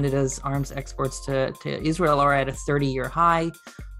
[0.00, 3.50] Canada's arms exports to, to Israel are at a 30 year high,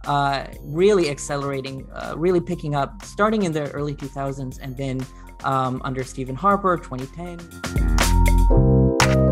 [0.07, 5.07] uh, really accelerating, uh, really picking up starting in the early 2000s and then
[5.45, 7.37] um, under Stephen Harper, 2010.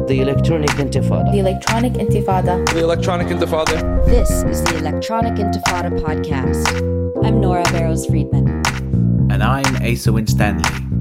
[0.09, 1.33] The Electronic Intifada.
[1.33, 2.71] The Electronic Intifada.
[2.75, 4.05] The Electronic Intifada.
[4.05, 7.25] This is the Electronic Intifada podcast.
[7.25, 8.47] I'm Nora Barrows Friedman.
[9.33, 10.98] And I'm Asa Winstanley.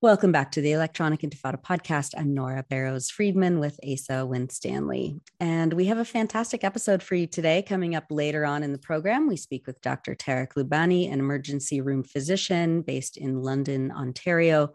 [0.00, 2.14] Welcome back to the Electronic Intifada podcast.
[2.16, 5.18] I'm Nora Barrows Friedman with Asa Winstanley.
[5.40, 7.62] And we have a fantastic episode for you today.
[7.62, 10.14] Coming up later on in the program, we speak with Dr.
[10.14, 14.72] Tarek Loubani, an emergency room physician based in London, Ontario,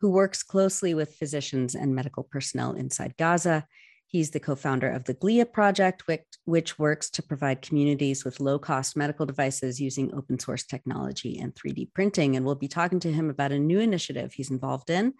[0.00, 3.66] who works closely with physicians and medical personnel inside Gaza.
[4.12, 8.40] He's the co founder of the GLIA project, which, which works to provide communities with
[8.40, 12.36] low cost medical devices using open source technology and 3D printing.
[12.36, 15.14] And we'll be talking to him about a new initiative he's involved in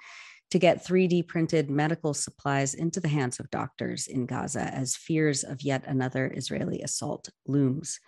[0.50, 5.42] to get 3D printed medical supplies into the hands of doctors in Gaza as fears
[5.42, 7.98] of yet another Israeli assault looms.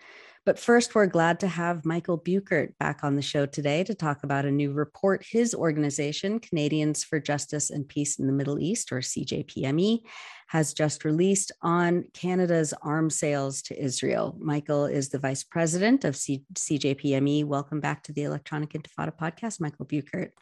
[0.46, 4.24] But first, we're glad to have Michael Bueckert back on the show today to talk
[4.24, 8.92] about a new report his organization, Canadians for Justice and Peace in the Middle East,
[8.92, 10.02] or CJPME,
[10.48, 14.36] has just released on Canada's arms sales to Israel.
[14.38, 17.46] Michael is the vice president of C- CJPME.
[17.46, 20.32] Welcome back to the Electronic Intifada podcast, Michael Bueckert.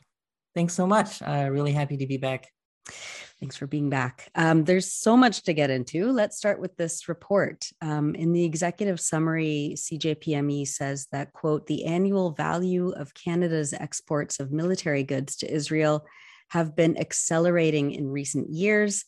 [0.52, 1.22] Thanks so much.
[1.22, 2.48] Uh, really happy to be back.
[3.40, 4.30] Thanks for being back.
[4.34, 6.10] Um, there's so much to get into.
[6.12, 7.66] Let's start with this report.
[7.80, 14.38] Um, in the executive summary, CJPME says that, quote, the annual value of Canada's exports
[14.38, 16.06] of military goods to Israel
[16.50, 19.04] have been accelerating in recent years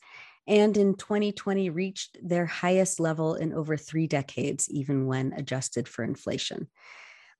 [0.47, 6.05] and in 2020 reached their highest level in over three decades, even when adjusted for
[6.05, 6.69] inflation.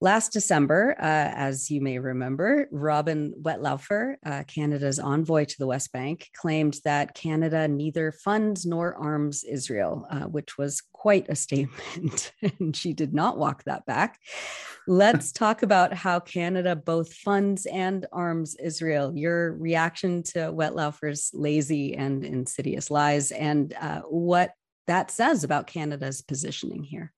[0.01, 5.93] Last December, uh, as you may remember, Robin Wetlaufer, uh, Canada's envoy to the West
[5.93, 12.33] Bank, claimed that Canada neither funds nor arms Israel, uh, which was quite a statement.
[12.61, 14.19] and she did not walk that back.
[14.87, 19.13] Let's talk about how Canada both funds and arms Israel.
[19.17, 24.53] Your reaction to Wetlaufer's lazy and insidious lies, and uh, what
[24.87, 27.13] that says about Canada's positioning here.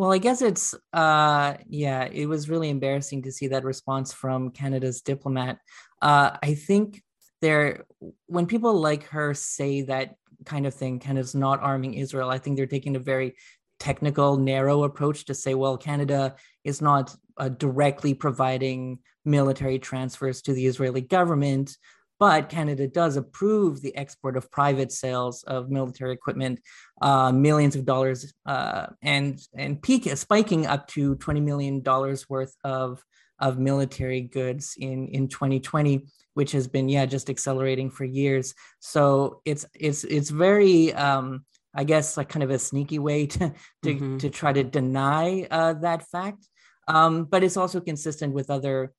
[0.00, 4.50] Well, I guess it's uh yeah, it was really embarrassing to see that response from
[4.50, 5.58] Canada's diplomat.
[6.00, 7.02] Uh I think
[7.42, 7.84] there
[8.24, 10.14] when people like her say that
[10.46, 13.34] kind of thing, Canada's not arming Israel, I think they're taking a very
[13.78, 16.34] technical, narrow approach to say, well, Canada
[16.64, 21.76] is not uh, directly providing military transfers to the Israeli government,
[22.20, 26.60] but Canada does approve the export of private sales of military equipment,
[27.00, 32.54] uh, millions of dollars, uh, and and peak spiking up to twenty million dollars worth
[32.62, 33.02] of
[33.40, 39.40] of military goods in in 2020 which has been yeah just accelerating for years so
[39.46, 41.42] it's it's it's very um
[41.74, 43.52] i guess like kind of a sneaky way to
[43.82, 44.18] to, mm-hmm.
[44.18, 46.46] to try to deny uh, that fact
[46.86, 48.92] um but it's also consistent with other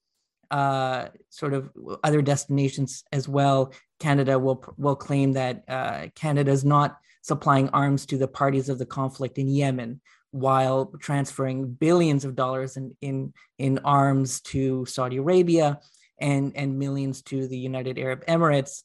[0.52, 1.72] uh, sort of
[2.04, 3.74] other destinations as well.
[4.00, 8.78] Canada will will claim that uh, Canada is not supplying arms to the parties of
[8.78, 10.02] the conflict in Yemen,
[10.32, 15.80] while transferring billions of dollars in in, in arms to Saudi Arabia
[16.20, 18.84] and and millions to the United Arab Emirates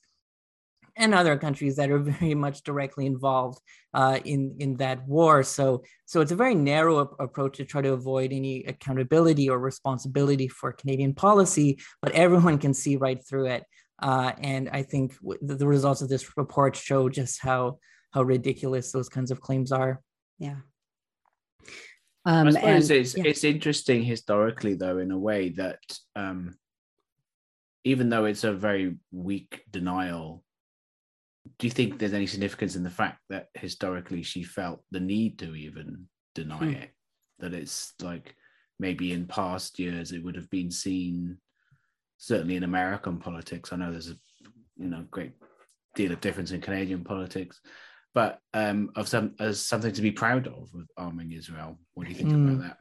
[0.96, 3.60] and other countries that are very much directly involved
[3.94, 5.42] uh, in in that war.
[5.42, 9.58] So so it's a very narrow ap- approach to try to avoid any accountability or
[9.58, 13.64] responsibility for Canadian policy, but everyone can see right through it.
[14.02, 17.78] Uh, and I think w- the results of this report show just how
[18.12, 20.00] how ridiculous those kinds of claims are.
[20.38, 20.56] Yeah.
[22.24, 23.24] Um, I suppose and, it's yeah.
[23.24, 25.78] it's interesting historically, though, in a way that
[26.16, 26.56] um,
[27.84, 30.42] even though it's a very weak denial,
[31.58, 35.38] do you think there's any significance in the fact that historically she felt the need
[35.38, 36.70] to even deny hmm.
[36.70, 36.90] it?
[37.38, 38.34] That it's like
[38.78, 41.38] maybe in past years it would have been seen,
[42.18, 43.72] certainly in American politics.
[43.72, 44.16] I know there's a
[44.76, 45.32] you know great
[45.94, 47.60] deal of difference in Canadian politics,
[48.14, 51.78] but um, of some as something to be proud of with arming Israel.
[51.94, 52.54] What do you think mm.
[52.54, 52.78] about that?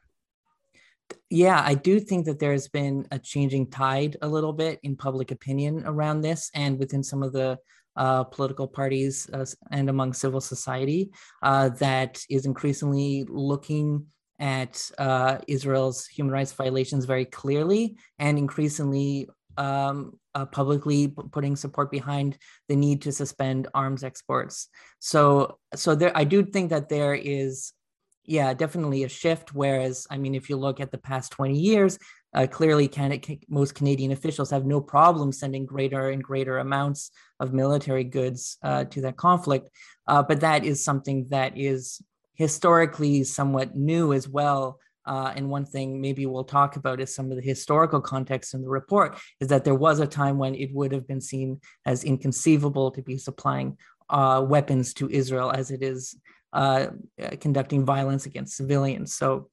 [1.30, 4.95] Yeah, I do think that there has been a changing tide a little bit in
[4.95, 7.57] public opinion around this and within some of the
[7.95, 11.12] uh, political parties uh, and among civil society
[11.44, 14.06] uh, that is increasingly looking
[14.39, 21.89] at uh, Israel's human rights violations very clearly and increasingly um, uh, publicly putting support
[21.89, 22.38] behind
[22.68, 24.68] the need to suspend arms exports.
[25.00, 27.71] So, so there, I do think that there is,
[28.25, 29.53] yeah, definitely a shift.
[29.53, 31.98] Whereas, I mean, if you look at the past 20 years,
[32.36, 37.54] Uh, clearly, Canada, most Canadian officials have no problem sending greater and greater amounts of
[37.54, 39.70] military goods uh, to that conflict.
[40.06, 42.02] Uh, but that is something that is
[42.34, 44.80] historically somewhat new as well.
[45.06, 48.62] Uh, and one thing maybe we'll talk about is some of the historical context in
[48.62, 52.04] the report is that there was a time when it would have been seen as
[52.04, 53.78] inconceivable to be supplying
[54.10, 56.16] uh, weapons to Israel as it is
[56.52, 56.88] uh,
[57.40, 59.14] conducting violence against civilians.
[59.14, 59.50] So,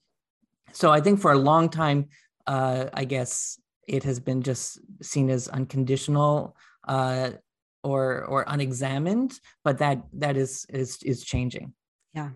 [0.73, 2.09] so I think for a long time,
[2.47, 6.57] uh, I guess it has been just seen as unconditional
[6.87, 7.31] uh,
[7.83, 11.75] or or unexamined, but that that is is is changing.
[12.15, 12.31] Yeah.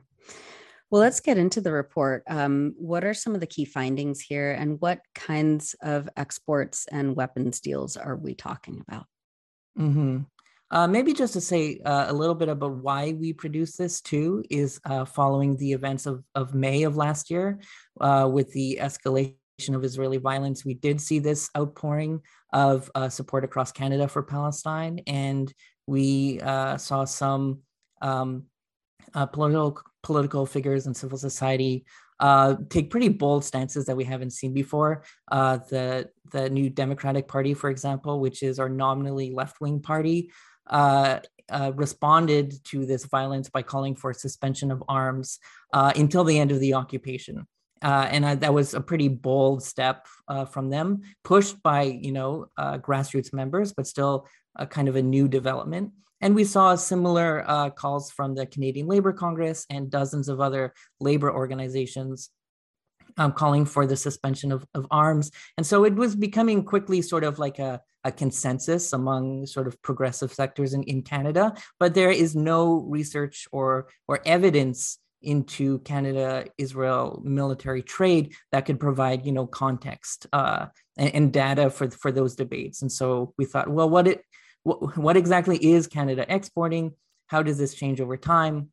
[0.91, 2.23] Well, let's get into the report.
[2.29, 7.17] Um, what are some of the key findings here, and what kinds of exports and
[7.17, 9.07] weapons deals are we talking about?
[9.79, 10.19] Mm-hmm.
[10.71, 14.43] Uh, maybe just to say uh, a little bit about why we produced this too
[14.51, 17.61] is uh, following the events of, of May of last year
[18.01, 19.37] uh, with the escalation
[19.75, 20.65] of Israeli violence.
[20.65, 22.21] We did see this outpouring
[22.53, 25.53] of uh, support across Canada for Palestine, and
[25.87, 27.61] we uh, saw some
[28.03, 28.45] um,
[29.33, 31.87] political political figures and civil society
[32.21, 35.05] uh, take pretty bold stances that we haven't seen before.
[35.31, 40.31] Uh, the the New Democratic Party, for example, which is our nominally left wing party,
[40.67, 45.39] uh, uh, responded to this violence by calling for suspension of arms
[45.73, 47.47] uh, until the end of the occupation.
[47.87, 52.11] Uh, and I, that was a pretty bold step uh, from them, pushed by you
[52.11, 55.93] know uh, grassroots members, but still a kind of a new development.
[56.21, 57.45] And we saw similar
[57.77, 62.31] calls from the Canadian Labor Congress and dozens of other labor organizations
[63.19, 65.31] um, calling for the suspension of, of arms.
[65.57, 69.83] And so it was becoming quickly sort of like a a consensus among sort of
[69.83, 76.47] progressive sectors in, in Canada, but there is no research or or evidence into Canada
[76.59, 80.67] Israel military trade that could provide you know context uh,
[80.97, 82.83] and, and, data for for those debates.
[82.83, 84.23] And so we thought, well, what it
[84.63, 86.93] what, what exactly is Canada exporting?
[87.29, 88.71] How does this change over time?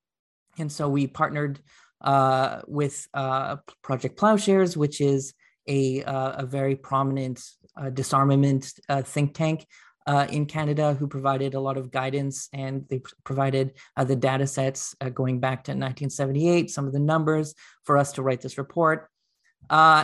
[0.58, 1.60] And so we partnered
[2.02, 5.34] uh, with uh, Project Plowshares, which is
[5.68, 7.42] a, uh, a very prominent
[7.78, 9.66] uh, disarmament uh, think tank
[10.06, 14.48] uh, in Canada who provided a lot of guidance and they provided uh, the data
[14.48, 18.58] sets uh, going back to 1978, some of the numbers for us to write this
[18.58, 19.10] report.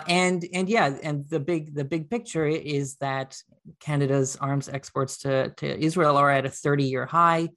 [0.07, 3.37] and and yeah, and the big the big picture is that
[3.79, 7.49] Canada's arms exports to, to Israel are at a 30 year high.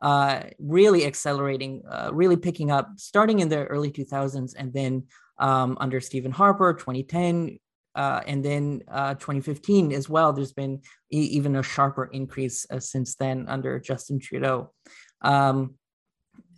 [0.00, 5.02] Uh, really accelerating, uh, really picking up starting in the early 2000s and then
[5.38, 7.58] um, under Stephen Harper, 2010,
[7.98, 10.32] uh, and then uh, 2015 as well.
[10.32, 10.80] There's been
[11.12, 14.72] e- even a sharper increase uh, since then under Justin Trudeau.
[15.20, 15.74] Um,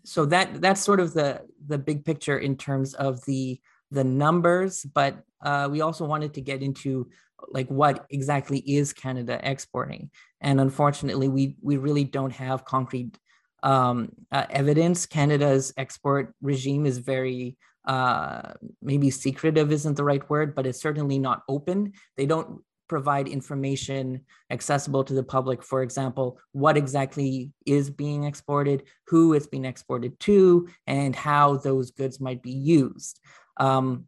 [0.04, 3.58] so that that's sort of the the big picture in terms of the
[3.90, 7.08] the numbers, but uh, we also wanted to get into
[7.48, 10.10] like what exactly is Canada exporting,
[10.42, 13.19] and unfortunately, we we really don't have concrete
[13.62, 15.06] um, uh, evidence.
[15.06, 21.19] Canada's export regime is very uh, maybe secretive isn't the right word, but it's certainly
[21.19, 21.93] not open.
[22.17, 25.62] They don't provide information accessible to the public.
[25.62, 31.93] For example, what exactly is being exported, who it's being exported to, and how those
[31.93, 33.21] goods might be used.
[33.59, 34.07] Um,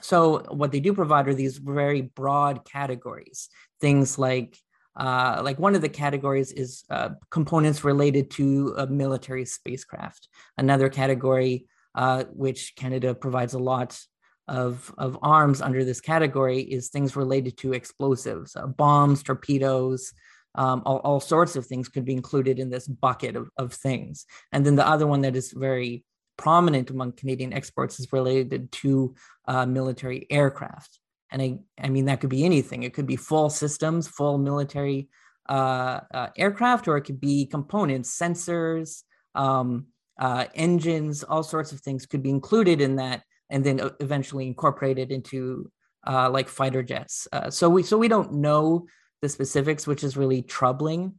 [0.00, 3.48] so, what they do provide are these very broad categories,
[3.80, 4.56] things like
[4.98, 10.28] uh, like one of the categories is uh, components related to a military spacecraft.
[10.58, 13.98] Another category uh, which Canada provides a lot
[14.46, 20.12] of, of arms under this category, is things related to explosives, uh, bombs, torpedoes,
[20.54, 24.24] um, all, all, sorts of things could be included in this bucket of, of things.
[24.50, 26.04] And then the other one that is very
[26.36, 29.14] prominent among Canadian exports is related to
[29.46, 30.98] uh, military aircraft.
[31.30, 32.82] And I, I mean, that could be anything.
[32.82, 35.08] It could be full systems, full military
[35.48, 39.02] uh, uh, aircraft, or it could be components, sensors,
[39.34, 39.86] um,
[40.18, 45.10] uh, engines, all sorts of things could be included in that, and then eventually incorporated
[45.10, 45.70] into
[46.06, 47.28] uh, like fighter jets.
[47.32, 48.86] Uh, so we so we don't know
[49.22, 51.14] the specifics, which is really troubling.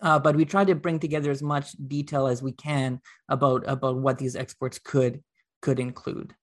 [0.00, 3.96] Uh, but we try to bring together as much detail as we can about about
[3.96, 5.22] what these exports could
[5.60, 6.34] could include.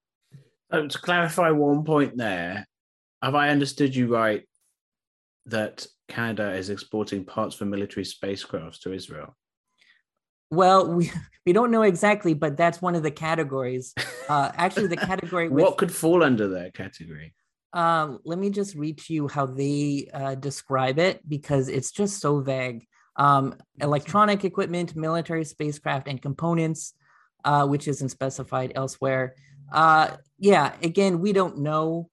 [0.71, 2.65] Um, to clarify one point there,
[3.21, 4.47] have I understood you right
[5.47, 9.35] that Canada is exporting parts for military spacecrafts to Israel?
[10.51, 11.11] Well, we
[11.45, 13.93] we don't know exactly, but that's one of the categories.
[14.27, 15.49] Uh, actually, the category.
[15.49, 17.33] With, what could fall under that category?
[17.73, 22.19] Um, let me just read to you how they uh, describe it because it's just
[22.19, 22.85] so vague.
[23.15, 26.93] Um, electronic equipment, military spacecraft, and components,
[27.43, 29.35] uh, which isn't specified elsewhere.
[29.71, 32.09] Uh, yeah, again, we don't know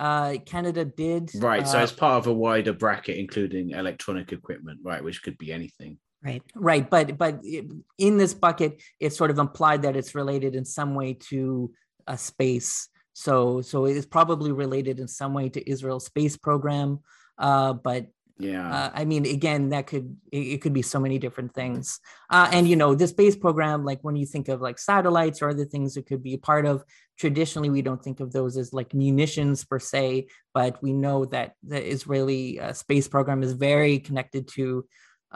[0.00, 1.30] uh, Canada did.
[1.36, 1.62] Right.
[1.62, 5.52] Uh, so it's part of a wider bracket, including electronic equipment, right, which could be
[5.52, 5.98] anything.
[6.22, 6.42] Right.
[6.54, 6.88] Right.
[6.88, 11.14] But but in this bucket, it's sort of implied that it's related in some way
[11.30, 11.72] to
[12.06, 12.88] a space.
[13.12, 17.00] So so it's probably related in some way to Israel's space program.
[17.38, 18.08] Uh, but
[18.40, 22.00] yeah uh, i mean again that could it, it, could be so many different things
[22.30, 25.50] uh, and you know the space program like when you think of like satellites or
[25.50, 26.82] other things it could be a part of
[27.18, 31.54] traditionally we don't think of those as like munitions per se but we know that
[31.62, 34.86] the israeli uh, space program is very connected to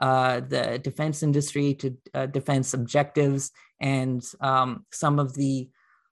[0.00, 5.68] uh, the defense industry to uh, defense objectives and um, some of the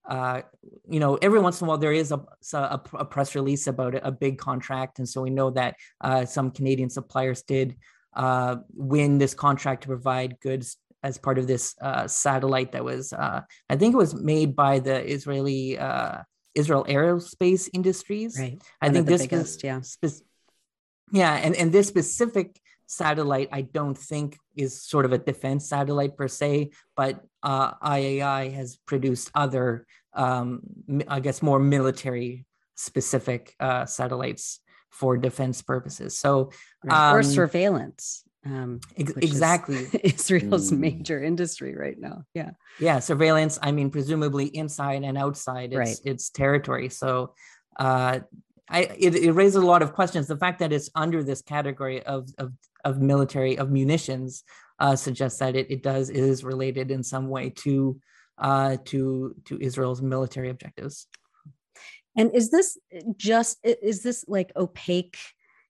[0.09, 0.43] uh,
[0.89, 2.21] you know, every once in a while there is a,
[2.55, 4.99] a, a, press release about a big contract.
[4.99, 7.77] And so we know that uh, some Canadian suppliers did
[8.15, 13.13] uh, win this contract to provide goods as part of this uh, satellite that was,
[13.13, 16.23] uh, I think it was made by the Israeli uh,
[16.55, 18.39] Israel Aerospace Industries.
[18.39, 18.61] Right.
[18.81, 19.81] I think this biggest, yeah.
[19.81, 20.23] Spe-
[21.13, 22.61] yeah, and, and this specific
[22.93, 28.53] satellite, I don't think is sort of a defense satellite per se, but uh, IAI
[28.53, 30.61] has produced other, um,
[31.09, 32.45] I guess, more military
[32.75, 36.19] specific uh, satellites for defense purposes.
[36.19, 36.53] So,
[36.85, 37.11] right.
[37.11, 38.25] um, or surveillance.
[38.45, 39.87] Um, ex- exactly.
[40.05, 40.79] Israel's mm.
[40.79, 42.25] major industry right now.
[42.35, 42.51] Yeah.
[42.79, 42.99] Yeah.
[42.99, 43.59] Surveillance.
[43.63, 45.99] I mean, presumably inside and outside its, right.
[46.05, 46.91] its territory.
[46.91, 47.35] So,
[47.79, 48.21] uh,
[48.69, 50.27] I, it, it raises a lot of questions.
[50.27, 52.53] The fact that it's under this category of, of
[52.85, 54.45] of military of munitions
[54.79, 58.01] uh, suggests that it, it does is related in some way to
[58.39, 61.07] uh, to to Israel's military objectives.
[62.17, 62.79] And is this
[63.17, 65.19] just is this like opaque,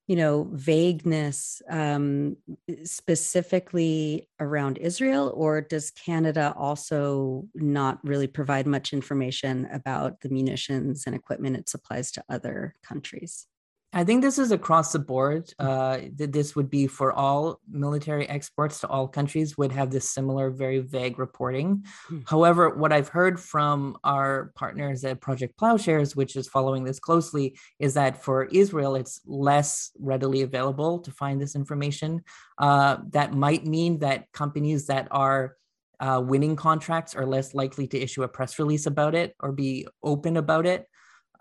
[0.07, 2.37] you know, vagueness um,
[2.85, 11.05] specifically around Israel, or does Canada also not really provide much information about the munitions
[11.07, 13.47] and equipment it supplies to other countries?
[13.95, 15.53] I think this is across the board.
[15.59, 20.09] Uh, that this would be for all military exports to all countries would have this
[20.09, 21.85] similar, very vague reporting.
[22.09, 22.21] Hmm.
[22.27, 27.59] However, what I've heard from our partners at Project Plowshares, which is following this closely,
[27.79, 32.23] is that for Israel, it's less readily available to find this information.
[32.59, 35.57] Uh, that might mean that companies that are
[36.01, 39.87] uh, winning contracts are less likely to issue a press release about it or be
[40.03, 40.89] open about it.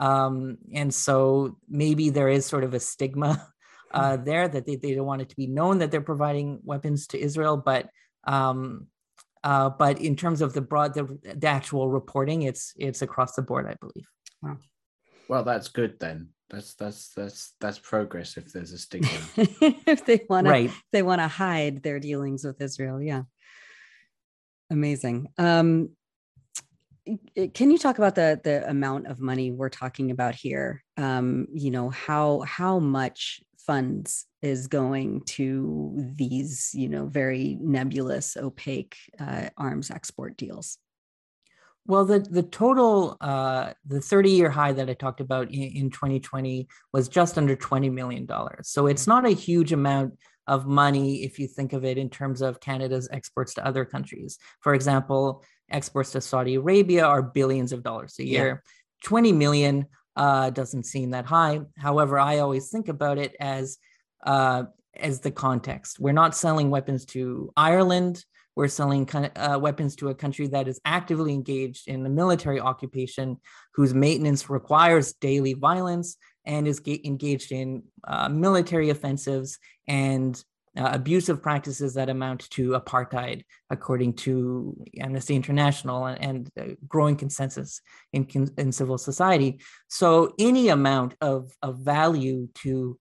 [0.02, 3.48] Um, and so maybe there is sort of a stigma
[3.92, 4.24] uh, hmm.
[4.24, 7.20] there that they, they don't want it to be known that they're providing weapons to
[7.20, 7.56] Israel.
[7.56, 7.90] But
[8.26, 8.88] um,
[9.44, 13.42] uh, but in terms of the broad the, the actual reporting, it's it's across the
[13.44, 14.08] board, I believe.
[14.42, 14.58] Wow.
[15.28, 16.30] Well, that's good then.
[16.50, 19.10] That's that's that's that's progress if there's a stigma.
[19.38, 20.70] if they want right.
[20.70, 23.24] to they want to hide their dealings with Israel, yeah.
[24.70, 25.28] Amazing.
[25.38, 25.90] Um,
[27.54, 30.84] can you talk about the the amount of money we're talking about here?
[30.98, 38.38] Um you know how how much funds is going to these you know very nebulous
[38.38, 40.78] opaque uh, arms export deals?
[41.88, 45.90] Well the the total uh the 30 year high that i talked about in, in
[45.90, 48.70] 2020 was just under 20 million dollars.
[48.70, 50.18] So it's not a huge amount
[50.48, 54.38] of money if you think of it in terms of canada's exports to other countries.
[54.60, 58.48] For example exports to Saudi Arabia are billions of dollars a year.
[58.48, 59.08] Yeah.
[59.08, 59.86] 20 million
[60.16, 61.62] uh, doesn't seem that high.
[61.78, 63.78] However, I always think about it as
[64.26, 64.64] uh,
[64.96, 66.00] as the context.
[66.00, 68.24] We're not selling weapons to Ireland.
[68.56, 73.38] We're selling uh, weapons to a country that is actively engaged in a military occupation,
[73.74, 80.44] whose maintenance requires daily violence and is ga- engaged in uh, military offensives and
[80.78, 87.82] uh, abusive practices that amount to apartheid, according to Amnesty International and, and growing consensus
[88.14, 89.60] in, in civil society.
[89.90, 92.98] So, any amount of, of value to,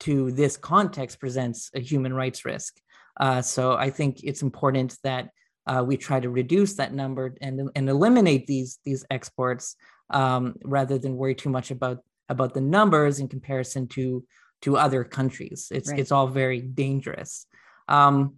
[0.00, 2.78] to this context presents a human rights risk.
[3.18, 5.30] Uh, so, I think it's important that
[5.66, 9.76] uh, we try to reduce that number and, and eliminate these, these exports
[10.10, 14.24] um, rather than worry too much about, about the numbers in comparison to
[14.64, 15.68] to other countries.
[15.70, 15.98] It's right.
[15.98, 17.46] it's all very dangerous.
[17.88, 18.36] Um,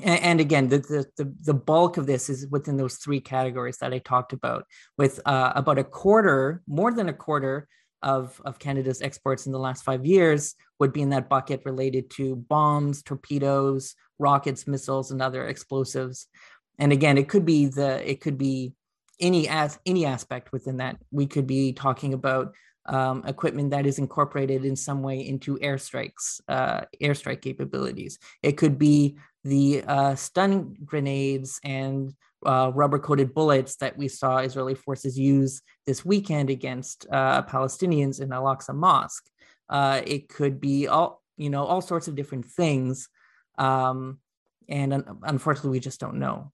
[0.00, 0.78] and, and, again, the,
[1.16, 5.20] the the bulk of this is within those three categories that I talked about, with
[5.26, 7.66] uh, about a quarter, more than a quarter
[8.02, 12.10] of of Canada's exports in the last five years would be in that bucket related
[12.10, 16.26] to bombs, torpedoes, rockets, missiles, and other explosives.
[16.78, 18.74] And again, it could be the it could be
[19.20, 20.96] any as any aspect within that.
[21.10, 22.54] We could be talking about
[22.90, 28.18] um, equipment that is incorporated in some way into airstrikes, uh, airstrike capabilities.
[28.42, 32.12] It could be the uh, stun grenades and
[32.44, 38.20] uh, rubber coated bullets that we saw Israeli forces use this weekend against uh, Palestinians
[38.20, 39.26] in Al Aqsa Mosque.
[39.68, 43.08] Uh, it could be all, you know, all sorts of different things.
[43.56, 44.18] Um,
[44.68, 46.52] and un- unfortunately, we just don't know.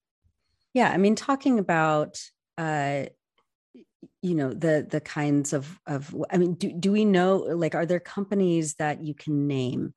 [0.74, 0.90] Yeah.
[0.90, 2.20] I mean, talking about,
[2.58, 3.06] uh,
[4.22, 7.86] you know the the kinds of of i mean do, do we know like are
[7.86, 9.94] there companies that you can name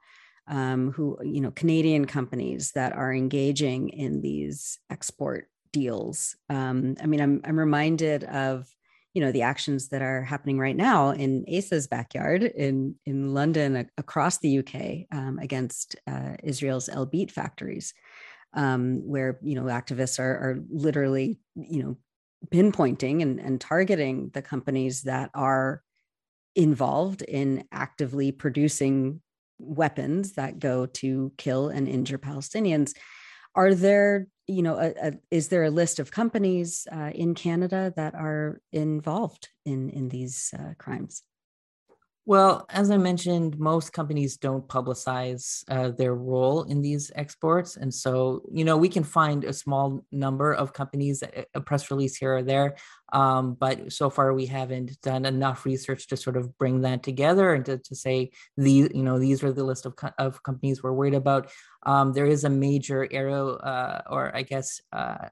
[0.48, 6.36] um, who you know canadian companies that are engaging in these export deals.
[6.50, 8.68] Um, I mean, I'm I'm reminded of
[9.14, 13.90] you know the actions that are happening right now in Asa's backyard in in London
[13.98, 17.94] across the UK um, against uh, Israel's Elbit factories,
[18.54, 21.98] um, where you know activists are are literally you know
[22.48, 25.84] pinpointing and, and targeting the companies that are
[26.56, 29.22] involved in actively producing
[29.60, 32.94] weapons that go to kill and injure Palestinians.
[33.56, 37.94] Are there you know, a, a, is there a list of companies uh, in Canada
[37.96, 41.22] that are involved in in these uh, crimes?
[42.30, 47.76] Well, as I mentioned, most companies don't publicize uh, their role in these exports.
[47.76, 51.24] And so, you know, we can find a small number of companies,
[51.56, 52.76] a press release here or there.
[53.14, 57.52] Um, but so far, we haven't done enough research to sort of bring that together
[57.56, 60.84] and to, to say, these, you know, these are the list of, co- of companies
[60.84, 61.50] we're worried about.
[61.84, 65.30] Um, there is a major aero, uh, or I guess, uh,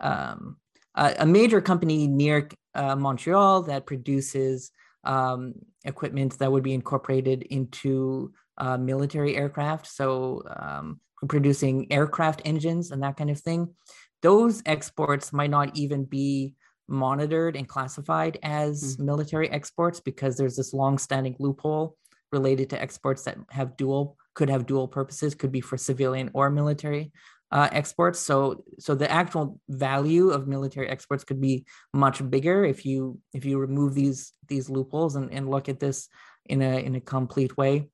[0.00, 0.58] um,
[0.94, 4.70] a major company near uh, Montreal that produces
[5.06, 9.86] um, equipment that would be incorporated into uh, military aircraft.
[9.86, 13.74] So, um, producing aircraft engines and that kind of thing.
[14.22, 16.54] Those exports might not even be
[16.88, 19.06] monitored and classified as mm-hmm.
[19.06, 21.96] military exports because there's this long-standing loophole
[22.32, 26.50] related to exports that have dual could have dual purposes could be for civilian or
[26.50, 27.10] military
[27.52, 28.18] uh, exports.
[28.18, 33.44] So so the actual value of military exports could be much bigger if you if
[33.44, 36.08] you remove these these loopholes and, and look at this
[36.46, 37.88] in a in a complete way.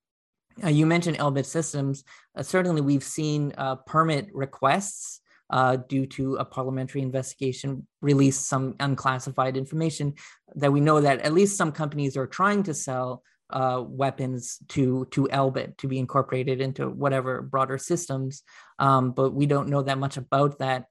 [0.62, 2.04] Uh, you mentioned Elbit Systems.
[2.36, 8.74] Uh, certainly, we've seen uh, permit requests uh, due to a parliamentary investigation release some
[8.80, 10.14] unclassified information
[10.54, 15.06] that we know that at least some companies are trying to sell uh, weapons to
[15.10, 18.42] to Elbit to be incorporated into whatever broader systems.
[18.78, 20.86] Um, but we don't know that much about that,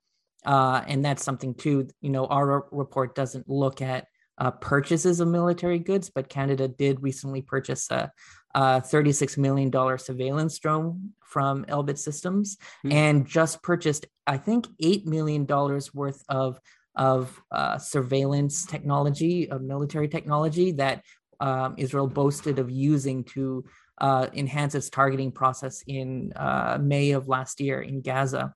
[0.45, 1.87] uh, and that's something too.
[2.01, 7.03] You know, our report doesn't look at uh, purchases of military goods, but Canada did
[7.03, 8.11] recently purchase a,
[8.55, 12.91] a $36 million surveillance drone from Elbit Systems mm-hmm.
[12.91, 15.45] and just purchased, I think, $8 million
[15.93, 16.59] worth of
[16.93, 21.01] of uh, surveillance technology, of military technology that
[21.41, 23.65] um, Israel boasted of using to
[23.99, 28.53] uh, enhance its targeting process in uh, May of last year in Gaza.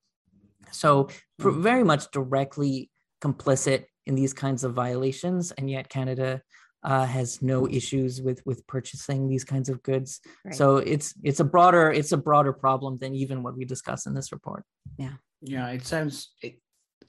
[0.71, 1.10] So,
[1.41, 1.62] hmm.
[1.62, 2.89] very much directly
[3.21, 6.41] complicit in these kinds of violations, and yet Canada
[6.86, 10.21] uh, has no issues with with purchasing these kinds of goods.
[10.43, 10.54] Right.
[10.54, 14.13] So it's it's a broader it's a broader problem than even what we discuss in
[14.13, 14.63] this report.
[14.98, 15.67] Yeah, yeah.
[15.69, 16.62] It sounds it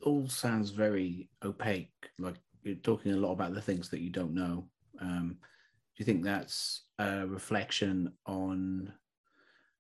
[0.03, 1.93] all sounds very opaque.
[2.19, 4.69] Like you're talking a lot about the things that you don't know.
[5.01, 5.47] Um, do
[5.99, 8.93] you think that's a reflection on?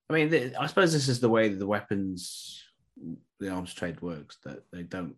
[0.08, 2.62] I mean, I suppose this is the way that the weapons,
[3.40, 4.38] the arms trade works.
[4.44, 5.16] That they don't,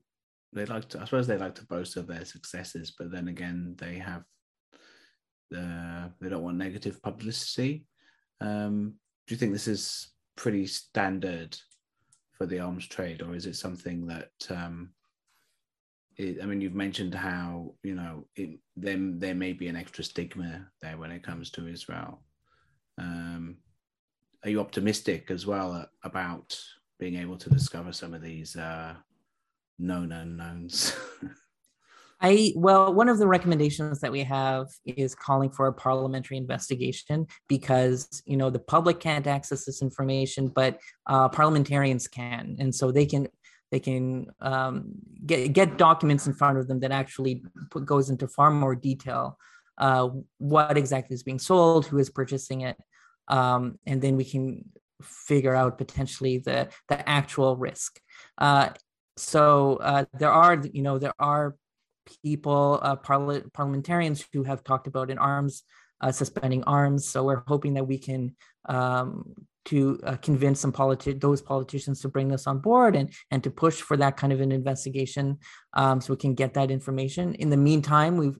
[0.52, 1.00] they like to.
[1.00, 4.24] I suppose they like to boast of their successes, but then again, they have
[5.50, 7.86] the they don't want negative publicity.
[8.40, 8.94] Um,
[9.26, 11.56] do you think this is pretty standard
[12.32, 14.90] for the arms trade, or is it something that um,
[16.18, 20.02] it, I mean, you've mentioned how you know it, then there may be an extra
[20.04, 22.22] stigma there when it comes to Israel.
[22.98, 23.58] Um,
[24.44, 26.58] are you optimistic as well about
[26.98, 28.94] being able to discover some of these uh,
[29.78, 30.96] known unknowns?
[32.20, 37.28] I well, one of the recommendations that we have is calling for a parliamentary investigation
[37.48, 42.90] because you know the public can't access this information, but uh, parliamentarians can, and so
[42.90, 43.28] they can
[43.70, 44.92] they can um,
[45.24, 49.38] get get documents in front of them that actually put, goes into far more detail
[49.78, 52.76] uh, what exactly is being sold, who is purchasing it,
[53.28, 54.64] um, and then we can
[55.02, 58.00] figure out potentially the the actual risk.
[58.38, 58.70] Uh,
[59.16, 61.56] so uh, there are you know there are
[62.22, 65.62] people uh, parla- parliamentarians who have talked about in arms
[66.00, 67.08] uh, suspending arms.
[67.08, 68.36] So we're hoping that we can
[68.68, 69.34] um,
[69.68, 73.50] to uh, convince some politi- those politicians to bring this on board and and to
[73.50, 75.38] push for that kind of an investigation
[75.74, 77.34] um, so we can get that information.
[77.34, 78.38] In the meantime we've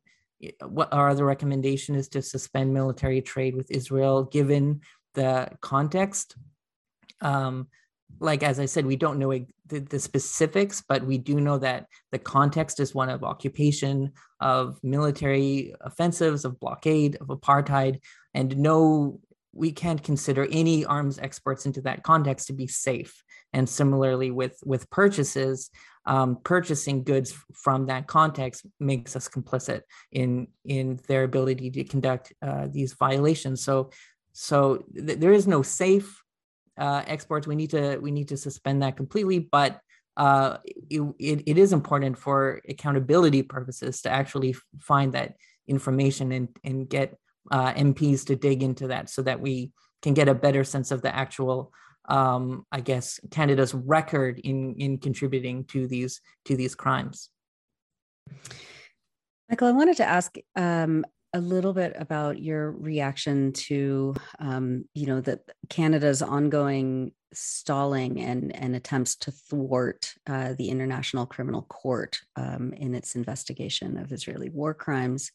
[0.64, 4.81] what our other recommendation is to suspend military trade with israel given
[5.14, 6.37] the context.
[7.21, 7.67] Um,
[8.21, 9.31] like as I said, we don't know
[9.67, 14.79] the, the, specifics, but we do know that the context is one of occupation, of
[14.83, 18.01] military offensives, of blockade, of apartheid,
[18.35, 19.21] and no,
[19.59, 23.23] we can't consider any arms exports into that context to be safe.
[23.53, 25.71] And similarly with with purchases,
[26.07, 32.33] um, purchasing goods from that context makes us complicit in in their ability to conduct
[32.42, 33.62] uh, these violations.
[33.62, 33.90] So
[34.33, 36.23] so th- there is no safe
[36.79, 37.47] uh, exports.
[37.47, 39.38] We need to we need to suspend that completely.
[39.40, 39.81] But
[40.16, 45.35] uh, it, it, it is important for accountability purposes to actually find that
[45.66, 47.16] information and and get
[47.51, 51.03] uh, MPs to dig into that so that we can get a better sense of
[51.03, 51.73] the actual
[52.09, 57.31] um, I guess Canada's record in in contributing to these to these crimes.
[59.49, 65.07] Michael, I wanted to ask um, a little bit about your reaction to, um, you
[65.07, 72.19] know, that Canada's ongoing stalling and and attempts to thwart uh, the International Criminal Court
[72.37, 75.31] um, in its investigation of Israeli war crimes.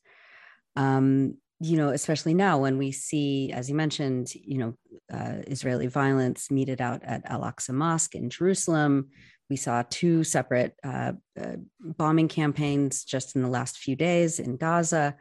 [0.75, 4.73] Um, you know, especially now when we see, as you mentioned, you know,
[5.13, 9.09] uh, Israeli violence meted out at Al Aqsa Mosque in Jerusalem.
[9.49, 14.57] We saw two separate uh, uh, bombing campaigns just in the last few days in
[14.57, 15.15] Gaza.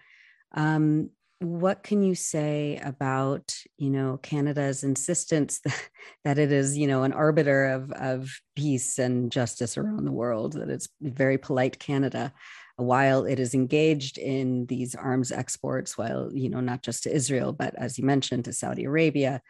[0.52, 5.88] Um, what can you say about you know Canada's insistence that,
[6.24, 10.54] that it is you know an arbiter of of peace and justice around the world?
[10.54, 12.32] That it's very polite Canada,
[12.76, 17.52] while it is engaged in these arms exports, while you know not just to Israel
[17.52, 19.42] but as you mentioned to Saudi Arabia.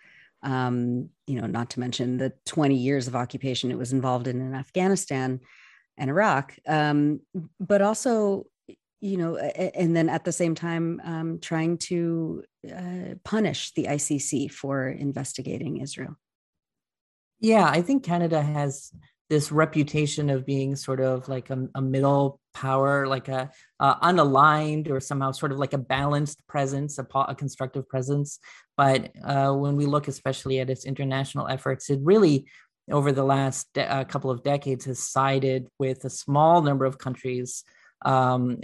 [0.45, 4.41] Um, you know, not to mention the 20 years of occupation it was involved in
[4.41, 5.39] in Afghanistan
[5.97, 7.21] and Iraq, um,
[7.61, 8.47] but also
[9.03, 14.51] you know, and then at the same time, um, trying to uh, punish the ICC
[14.53, 16.17] for investigating Israel.
[17.41, 18.93] Yeah, I think Canada has
[19.31, 24.91] this reputation of being sort of like a, a middle power, like a uh, unaligned
[24.91, 28.39] or somehow sort of like a balanced presence, a, a constructive presence.
[28.77, 32.47] But uh, when we look especially at its international efforts, it really
[32.91, 37.65] over the last de- couple of decades has sided with a small number of countries
[38.05, 38.59] um,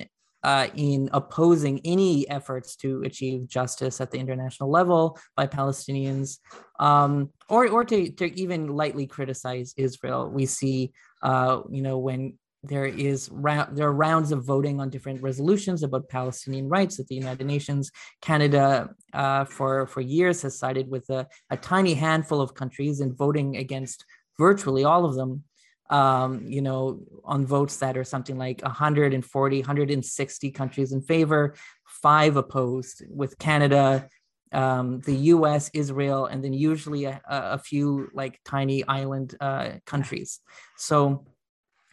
[0.49, 6.39] uh, in opposing any efforts to achieve justice at the international level by Palestinians,
[6.81, 10.23] um, or or to, to even lightly criticize Israel.
[10.39, 10.79] We see,
[11.23, 15.83] uh, you know, when there is ra- there are rounds of voting on different resolutions
[15.83, 17.91] about Palestinian rights at the United Nations.
[18.23, 18.67] Canada,
[19.13, 23.51] uh, for for years, has sided with a, a tiny handful of countries in voting
[23.65, 23.99] against
[24.39, 25.45] virtually all of them
[25.91, 31.55] um, you know, on votes that are something like 140, 160 countries in favor,
[31.87, 34.09] five opposed, with Canada,
[34.53, 40.41] um, the US, Israel, and then usually a, a few like tiny island uh, countries.
[40.77, 41.27] So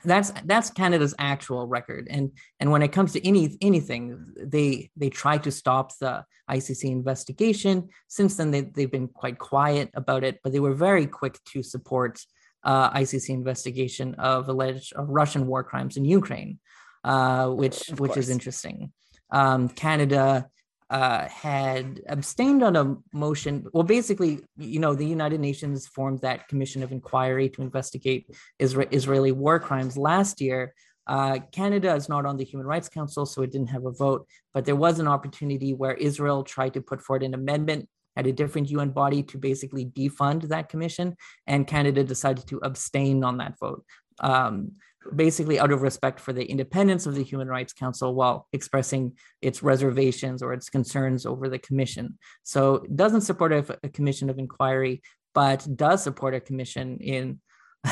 [0.04, 2.08] that's that's Canada's actual record.
[2.10, 6.84] And and when it comes to any anything, they they try to stop the ICC
[6.84, 7.90] investigation.
[8.08, 11.64] Since then, they, they've been quite quiet about it, but they were very quick to
[11.64, 12.20] support
[12.66, 16.60] uh, ICC investigation of alleged Russian war crimes in Ukraine,
[17.04, 18.26] uh, which of which course.
[18.26, 18.92] is interesting.
[19.32, 20.48] Um, Canada
[20.90, 23.66] uh, had abstained on a motion.
[23.74, 28.30] Well, basically, you know, the United Nations formed that commission of inquiry to investigate
[28.62, 30.74] Isra- Israeli war crimes last year.
[31.08, 34.28] Uh, Canada is not on the Human Rights Council, so it didn't have a vote.
[34.54, 38.32] But there was an opportunity where Israel tried to put forward an amendment at a
[38.32, 41.16] different UN body to basically defund that commission,
[41.48, 43.84] and Canada decided to abstain on that vote.
[44.20, 44.74] Um,
[45.16, 49.62] basically out of respect for the independence of the Human Rights Council while expressing its
[49.62, 52.18] reservations or its concerns over the commission.
[52.44, 55.02] So it doesn't support a, a commission of inquiry,
[55.34, 57.40] but does support a commission in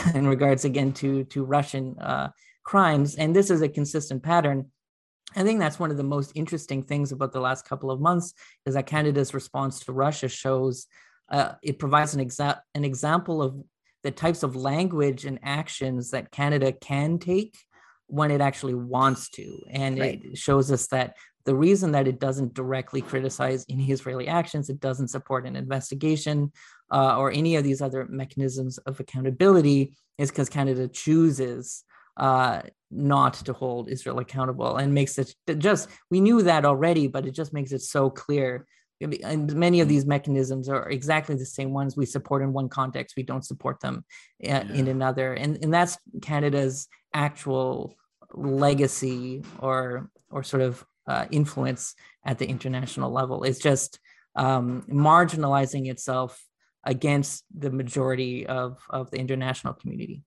[0.15, 2.29] in regards again to to Russian uh,
[2.63, 3.15] crimes.
[3.15, 4.71] And this is a consistent pattern
[5.35, 8.33] I think that's one of the most interesting things about the last couple of months
[8.65, 10.87] is that Canada's response to Russia shows
[11.31, 13.55] uh, it provides an, exa- an example of
[14.03, 17.57] the types of language and actions that Canada can take
[18.07, 19.59] when it actually wants to.
[19.71, 20.21] And right.
[20.23, 21.15] it shows us that
[21.45, 26.51] the reason that it doesn't directly criticize any Israeli actions, it doesn't support an investigation
[26.91, 31.83] uh, or any of these other mechanisms of accountability, is because Canada chooses
[32.17, 32.61] uh,
[32.95, 37.31] not to hold Israel accountable and makes it just, we knew that already, but it
[37.31, 38.65] just makes it so clear.
[39.23, 43.17] And many of these mechanisms are exactly the same ones we support in one context,
[43.17, 44.05] we don't support them
[44.43, 44.73] uh, yeah.
[44.73, 45.33] in another.
[45.33, 47.95] And, and that's Canada's actual
[48.33, 53.43] legacy or, or sort of uh, influence at the international level.
[53.43, 53.99] It's just
[54.35, 56.41] um, marginalizing itself
[56.85, 60.23] against the majority of, of the international community.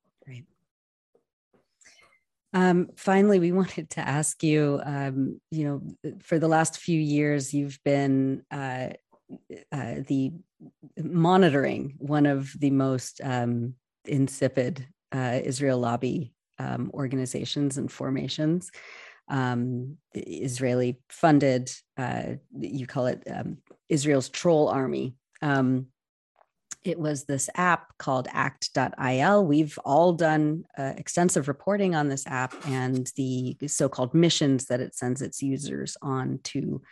[2.57, 7.53] Um, finally, we wanted to ask you, um, you know, for the last few years,
[7.53, 8.89] you've been uh,
[9.71, 10.33] uh, the
[10.99, 13.75] monitoring one of the most um,
[14.07, 18.71] insipid uh, Israel lobby um, organizations and formations.
[19.29, 25.17] Um, Israeli funded, uh, you call it um, Israel's troll army.
[25.43, 25.89] Um,
[26.87, 29.45] it was this app called act.il.
[29.45, 34.81] We've all done uh, extensive reporting on this app and the so called missions that
[34.81, 36.83] it sends its users on to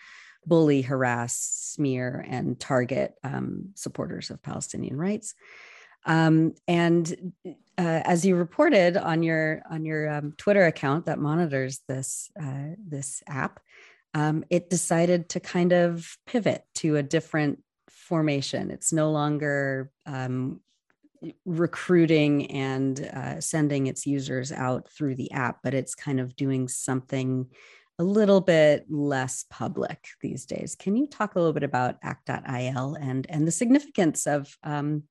[0.46, 5.34] bully, harass, smear, and target um, supporters of Palestinian rights.
[6.06, 11.80] Um, and uh, as you reported on your on your um, Twitter account that monitors
[11.88, 13.60] this uh, this app,
[14.12, 18.70] um, it decided to kind of pivot to a different formation.
[18.70, 20.60] It's no longer um,
[21.44, 26.68] recruiting and uh, sending its users out through the app, but it's kind of doing
[26.68, 27.46] something
[27.98, 30.74] a little bit less public these days.
[30.74, 35.04] Can you talk a little bit about act.il and and the significance of um,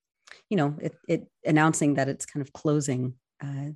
[0.50, 3.70] you know it, it announcing that it's kind of closing uh,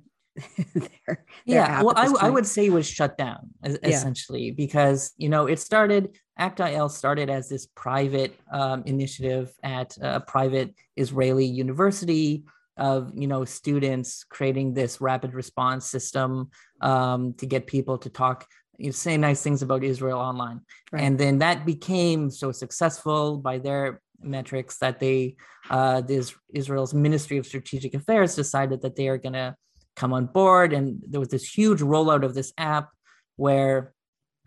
[0.74, 4.54] their, their yeah well I, I, would say it was shut down essentially yeah.
[4.56, 10.74] because you know it started act.il started as this private um, initiative at a private
[10.96, 12.44] israeli university
[12.76, 18.46] of you know students creating this rapid response system um, to get people to talk
[18.78, 20.60] you say nice things about Israel online.
[20.92, 21.02] Right.
[21.02, 25.36] And then that became so successful by their metrics that they,
[25.68, 29.54] uh, this Israel's Ministry of Strategic Affairs decided that they are going to
[29.98, 30.72] come on board.
[30.72, 32.90] And there was this huge rollout of this app
[33.36, 33.92] where,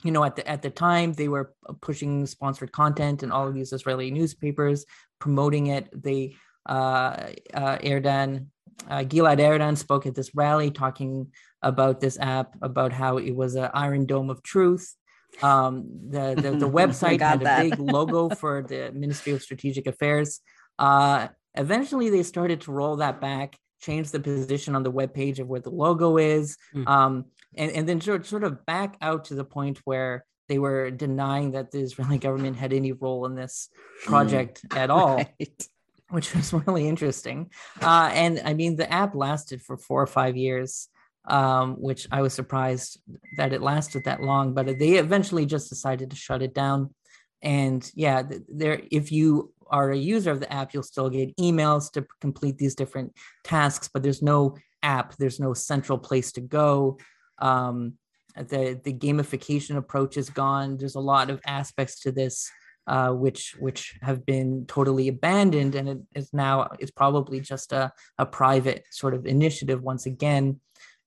[0.04, 3.54] you know, at the at the time they were pushing sponsored content and all of
[3.54, 4.86] these Israeli newspapers
[5.20, 5.90] promoting it.
[5.94, 6.36] They
[6.66, 8.48] uh, uh, Erdan,
[8.90, 13.56] uh, Gilad Erdan spoke at this rally talking about this app, about how it was
[13.56, 14.96] an Iron Dome of Truth.
[15.42, 20.40] Um, the the, the website had a big logo for the Ministry of Strategic Affairs.
[20.80, 25.40] Uh, eventually, they started to roll that back, change the position on the web page
[25.40, 26.88] of where the logo is, mm.
[26.88, 30.92] um, and and then sort sort of back out to the point where they were
[30.92, 33.70] denying that the Israeli government had any role in this
[34.04, 34.78] project mm.
[34.78, 35.18] at all.
[35.40, 35.68] Right
[36.10, 37.50] which was really interesting.
[37.82, 40.90] Uh, and I mean, the app lasted for four or five years
[41.26, 43.00] um, which I was surprised
[43.38, 44.54] that it lasted that long.
[44.54, 46.94] But they eventually just decided to shut it down.
[47.42, 51.92] And yeah, there if you are a user of the app, you'll still get emails
[51.94, 56.98] to complete these different tasks, but there's no app, there's no central place to go.
[57.40, 57.94] Um,
[58.36, 60.78] the the gamification approach is gone.
[60.78, 62.50] There's a lot of aspects to this
[62.88, 67.92] uh, which which have been totally abandoned, and it is now it's probably just a
[68.18, 70.60] a private sort of initiative once again.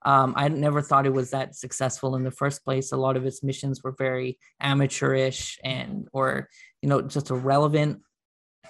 [0.04, 2.92] Um, I never thought it was that successful in the first place.
[2.92, 6.50] A lot of its missions were very amateurish and, or
[6.82, 8.02] you know, just irrelevant.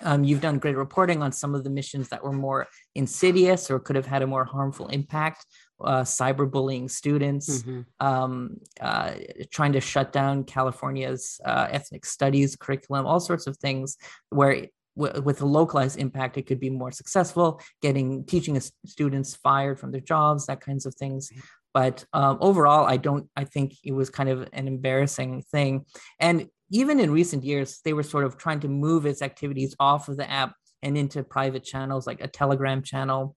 [0.02, 3.78] Um, you've done great reporting on some of the missions that were more insidious or
[3.78, 5.46] could have had a more harmful impact.
[5.80, 7.80] Uh, cyberbullying students, mm-hmm.
[8.06, 9.12] um, uh,
[9.50, 13.96] trying to shut down California's uh, ethnic studies curriculum, all sorts of things
[14.30, 19.90] where with a localized impact, it could be more successful, getting teaching students fired from
[19.90, 21.30] their jobs, that kinds of things.
[21.72, 23.28] But um, overall, I don't.
[23.34, 25.86] I think it was kind of an embarrassing thing.
[26.20, 30.08] And even in recent years, they were sort of trying to move its activities off
[30.08, 33.36] of the app and into private channels like a Telegram channel,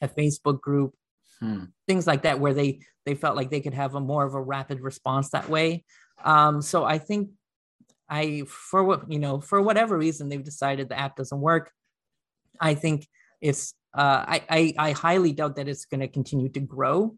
[0.00, 0.94] a Facebook group,
[1.40, 1.64] hmm.
[1.86, 4.40] things like that, where they they felt like they could have a more of a
[4.40, 5.84] rapid response that way.
[6.24, 7.30] Um, so I think
[8.08, 11.70] I for what you know for whatever reason they've decided the app doesn't work.
[12.60, 13.06] I think
[13.40, 17.16] it's uh, I, I, I highly doubt that it's going to continue to grow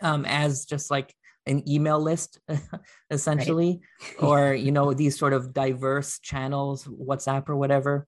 [0.00, 1.14] um, as just like
[1.50, 2.38] an email list
[3.10, 4.22] essentially right.
[4.22, 8.06] or you know these sort of diverse channels whatsapp or whatever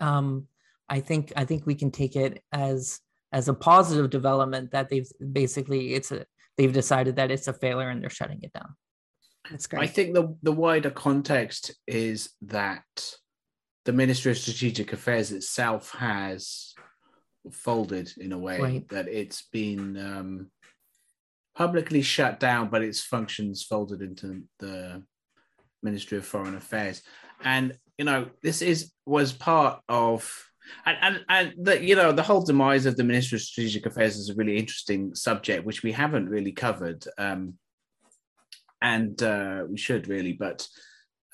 [0.00, 0.46] um,
[0.88, 3.00] i think i think we can take it as
[3.32, 7.88] as a positive development that they've basically it's a they've decided that it's a failure
[7.88, 8.74] and they're shutting it down
[9.50, 9.82] that's great.
[9.82, 12.84] I think the the wider context is that
[13.84, 16.74] the Ministry of Strategic Affairs itself has
[17.50, 18.88] folded in a way right.
[18.90, 20.50] that it's been um,
[21.58, 25.02] publicly shut down, but its functions folded into the
[25.82, 27.02] Ministry of Foreign Affairs.
[27.42, 30.32] And you know, this is was part of
[30.86, 34.16] and and, and the, you know the whole demise of the Ministry of Strategic Affairs
[34.16, 37.04] is a really interesting subject which we haven't really covered.
[37.18, 37.54] Um,
[38.80, 40.64] and uh, we should really, but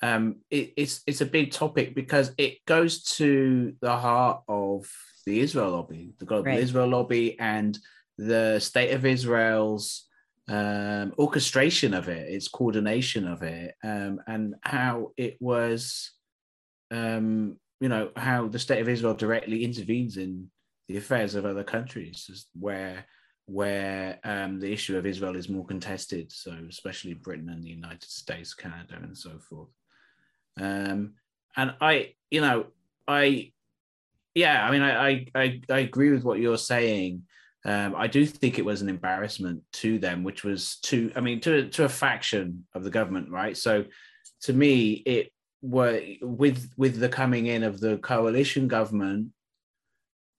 [0.01, 4.89] um, it, it's it's a big topic because it goes to the heart of
[5.27, 6.59] the Israel lobby, the global right.
[6.59, 7.77] Israel lobby, and
[8.17, 10.05] the state of Israel's
[10.47, 16.11] um, orchestration of it, its coordination of it, um, and how it was,
[16.91, 20.49] um, you know, how the state of Israel directly intervenes in
[20.87, 23.05] the affairs of other countries, where
[23.47, 26.31] where um, the issue of Israel is more contested.
[26.31, 29.69] So especially Britain and the United States, Canada, and so forth.
[30.59, 31.13] Um,
[31.55, 32.67] and I, you know,
[33.07, 33.51] I,
[34.33, 37.23] yeah, I mean, I, I, I, I agree with what you're saying.
[37.65, 41.41] Um, I do think it was an embarrassment to them, which was to, I mean,
[41.41, 43.57] to to a faction of the government, right?
[43.57, 43.85] So,
[44.41, 45.31] to me, it
[45.63, 49.29] were with with the coming in of the coalition government.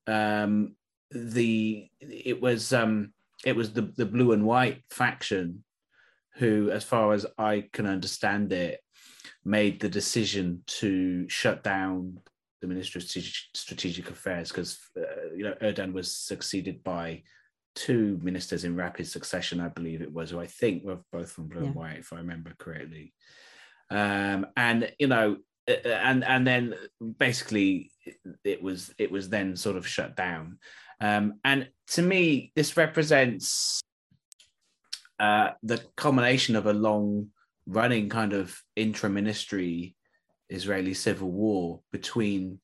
[0.07, 0.77] Um,
[1.11, 3.13] the it was um
[3.45, 5.65] it was the the blue and white faction
[6.35, 8.81] who, as far as I can understand it,
[9.45, 12.19] made the decision to shut down
[12.61, 13.09] the Ministry of
[13.55, 17.23] Strategic Affairs because uh, you know Erdan was succeeded by
[17.77, 21.49] two ministers in rapid succession, I believe it was, who I think were both from
[21.49, 21.67] Blue yeah.
[21.67, 23.13] and White, if I remember correctly.
[23.91, 25.37] Um, and you know,
[25.69, 26.75] uh, uh, and and then
[27.19, 27.93] basically
[28.43, 30.59] it was it was then sort of shut down.
[31.01, 33.81] Um, and to me, this represents
[35.21, 37.29] uh, the culmination of a long
[37.67, 39.97] running kind of intra-ministry
[40.49, 42.61] Israeli civil war between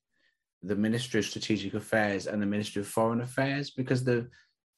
[0.61, 4.29] the Ministry of Strategic Affairs and the Ministry of Foreign Affairs because the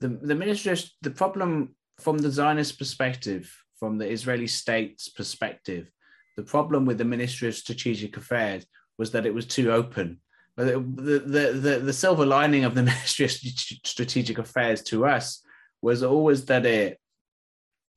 [0.02, 5.90] the, the ministry of, the problem from the Zionist perspective, from the Israeli state's perspective,
[6.36, 8.66] the problem with the Ministry of Strategic Affairs
[8.98, 10.20] was that it was too open.
[10.58, 15.42] But the, the, the, the silver lining of the Ministry of Strategic Affairs to us
[15.82, 17.00] was always that it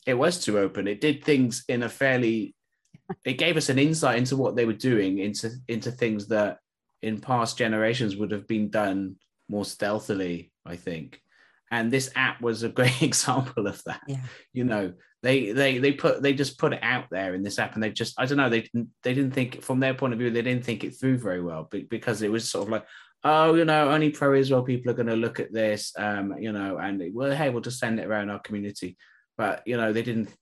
[0.06, 0.88] it was too open.
[0.88, 2.54] It did things in a fairly
[3.24, 6.58] it gave us an insight into what they were doing, into into things that
[7.02, 9.16] in past generations would have been done
[9.48, 11.20] more stealthily, I think.
[11.70, 14.00] And this app was a great example of that.
[14.06, 14.20] Yeah.
[14.52, 17.74] You know, they they they put they just put it out there in this app,
[17.74, 20.18] and they just I don't know they didn't they didn't think from their point of
[20.18, 22.86] view they didn't think it through very well because it was sort of like
[23.24, 26.52] oh you know only pro Israel people are going to look at this um you
[26.52, 28.96] know and well hey we'll just send it around our community
[29.36, 30.32] but you know they didn't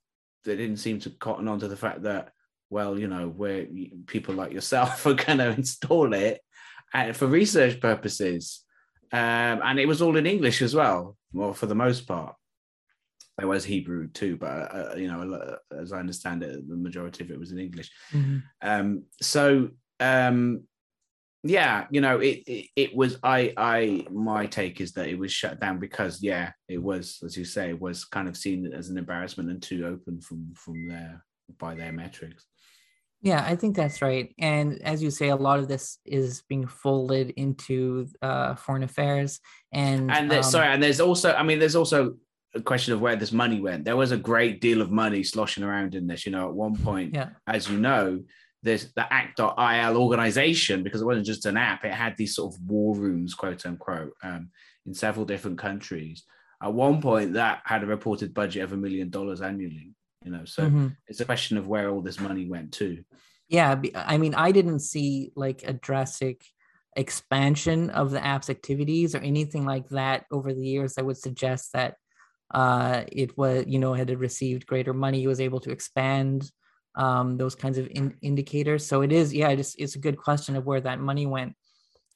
[0.45, 2.33] they didn't seem to cotton on to the fact that
[2.77, 3.67] well you know where
[4.07, 6.41] people like yourself are going to install it
[7.15, 8.63] for research purposes.
[9.13, 12.35] Um, and it was all in english as well well for the most part.
[13.39, 17.31] There was hebrew too but uh, you know as i understand it the majority of
[17.31, 17.91] it was in english.
[18.13, 18.39] Mm-hmm.
[18.71, 20.39] um, so um,
[21.45, 25.33] yeah you know it, it, it was i i my take is that it was
[25.41, 28.99] shut down because yeah it was as you say was kind of seen as an
[28.99, 31.25] embarrassment and too open from from there
[31.59, 32.47] by their metrics
[33.23, 36.67] yeah i think that's right and as you say a lot of this is being
[36.67, 39.41] folded into uh foreign affairs
[39.73, 42.15] and and um, sorry and there's also i mean there's also
[42.57, 43.85] a question of where this money went.
[43.85, 46.77] There was a great deal of money sloshing around in this you know at one
[46.77, 47.29] point yeah.
[47.47, 48.23] as you know
[48.63, 52.61] this the act.il organization because it wasn't just an app it had these sort of
[52.63, 54.51] war rooms quote unquote um,
[54.87, 56.25] in several different countries.
[56.63, 59.93] At one point that had a reported budget of a million dollars annually
[60.27, 60.89] you know so mm-hmm.
[61.07, 63.03] it's a question of where all this money went to
[63.49, 66.45] yeah i mean i didn't see like a drastic
[66.97, 71.73] expansion of the app's activities or anything like that over the years that would suggest
[71.73, 71.95] that
[72.55, 76.51] uh, it was you know had received greater money was able to expand
[76.97, 78.87] um, those kinds of in- indicators.
[78.87, 81.55] So it is, yeah, it's, it's a good question of where that money went.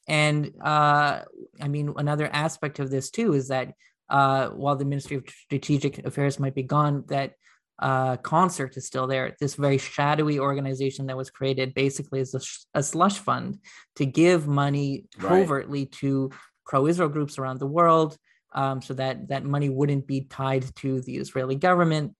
[0.09, 1.23] And uh,
[1.61, 3.75] I mean, another aspect of this too is that
[4.09, 7.35] uh, while the Ministry of Strategic Affairs might be gone, that
[7.81, 9.35] uh, concert is still there.
[9.41, 13.59] This very shadowy organization that was created basically as a, sh- a slush fund
[13.97, 15.93] to give money covertly right.
[15.93, 16.31] to
[16.67, 18.17] pro-Israel groups around the world,
[18.53, 22.15] um, so that that money wouldn't be tied to the Israeli government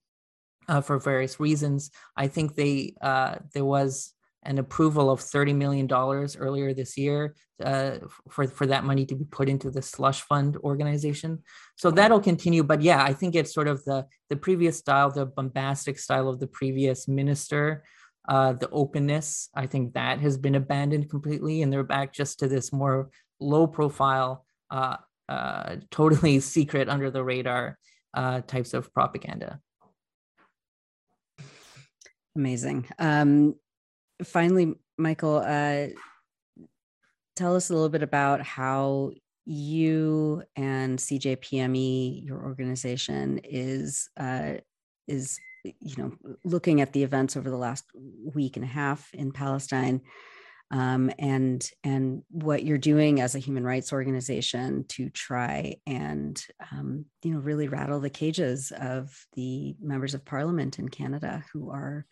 [0.69, 1.91] uh, for various reasons.
[2.17, 7.99] I think they uh, there was an approval of $30 million earlier this year uh,
[8.31, 11.43] for, for that money to be put into the slush fund organization.
[11.77, 12.63] So that'll continue.
[12.63, 16.41] But yeah, I think it's sort of the, the previous style, the bombastic style of
[16.41, 17.85] the previous minister,
[18.29, 19.51] uh, the openness.
[19.55, 21.63] I think that has been abandoned completely.
[21.63, 23.11] And they're back just to this more
[23.41, 24.97] low profile, uh,
[25.29, 27.79] uh totally secret under the radar
[28.15, 29.61] uh, types of propaganda.
[32.37, 32.87] Amazing.
[32.99, 33.57] Um,
[34.25, 35.89] finally, Michael, uh,
[37.37, 39.13] tell us a little bit about how
[39.47, 44.55] you and CJPME, your organization, is uh,
[45.09, 46.13] is you know,
[46.45, 47.85] looking at the events over the last
[48.35, 50.01] week and a half in Palestine,
[50.71, 57.07] um, and and what you're doing as a human rights organization to try and um,
[57.23, 62.07] you know really rattle the cages of the members of parliament in Canada who are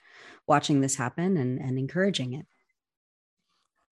[0.47, 2.47] watching this happen and, and encouraging it.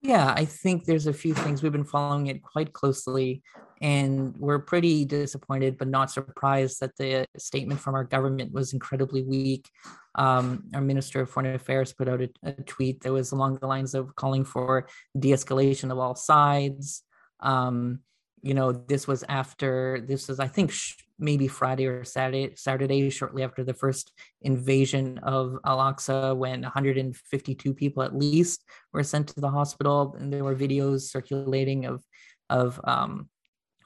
[0.01, 3.41] Yeah, I think there's a few things we've been following it quite closely,
[3.81, 9.23] and we're pretty disappointed, but not surprised that the statement from our government was incredibly
[9.23, 9.69] weak.
[10.17, 13.67] Um, our Minister of Foreign Affairs put out a, a, tweet that was along the
[13.67, 14.87] lines of calling for
[15.17, 17.03] de-escalation of all sides.
[17.39, 17.99] Um,
[18.41, 23.09] you know, this was after this was, I think, sh- maybe Friday or Saturday, Saturday,
[23.09, 24.11] shortly after the first
[24.41, 28.63] invasion of Al Aqsa, when 152 people at least
[28.93, 32.03] were sent to the hospital, and there were videos circulating of
[32.49, 33.29] of um,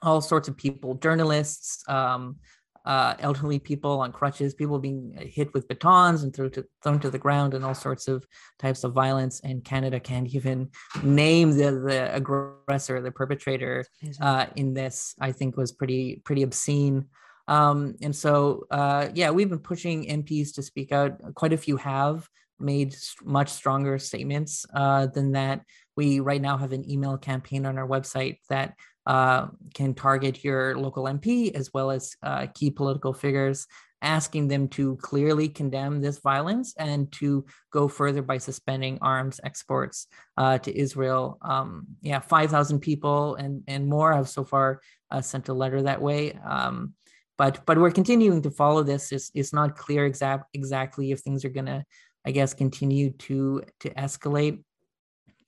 [0.02, 2.36] all sorts of people, journalists, um,
[2.84, 7.10] uh, elderly people on crutches, people being hit with batons and thrown to, thrown to
[7.10, 8.26] the ground, and all sorts of
[8.58, 9.40] types of violence.
[9.40, 10.70] And Canada can't even
[11.02, 13.84] name the, the aggressor, the perpetrator
[14.20, 15.14] uh, in this.
[15.20, 17.06] I think was pretty pretty obscene.
[17.48, 21.34] Um, and so, uh, yeah, we've been pushing MPs to speak out.
[21.34, 22.28] Quite a few have
[22.62, 25.62] made much stronger statements uh, than that.
[25.96, 28.74] We right now have an email campaign on our website that
[29.06, 33.66] uh, can target your local MP as well as uh, key political figures,
[34.00, 40.06] asking them to clearly condemn this violence and to go further by suspending arms exports
[40.36, 41.38] uh, to Israel.
[41.42, 44.80] Um, yeah, 5,000 people and, and more have so far
[45.10, 46.32] uh, sent a letter that way.
[46.44, 46.94] Um,
[47.38, 49.10] but but we're continuing to follow this.
[49.10, 51.84] It's, it's not clear exact exactly if things are going to,
[52.26, 54.62] I guess, continue to to escalate.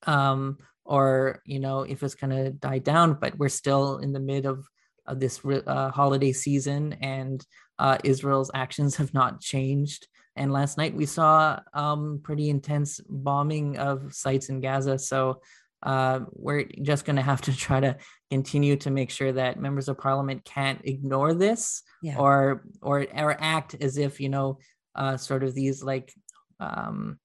[0.07, 4.21] Um, or you know if it's going to die down but we're still in the
[4.21, 4.67] mid of,
[5.07, 7.45] of this uh, holiday season and
[7.79, 10.07] uh, israel's actions have not changed
[10.37, 15.41] and last night we saw um, pretty intense bombing of sites in gaza so
[15.85, 17.97] uh, we're just going to have to try to
[18.31, 22.17] continue to make sure that members of parliament can't ignore this yeah.
[22.19, 24.59] or or or act as if you know
[24.95, 26.13] uh, sort of these like
[26.61, 27.19] um,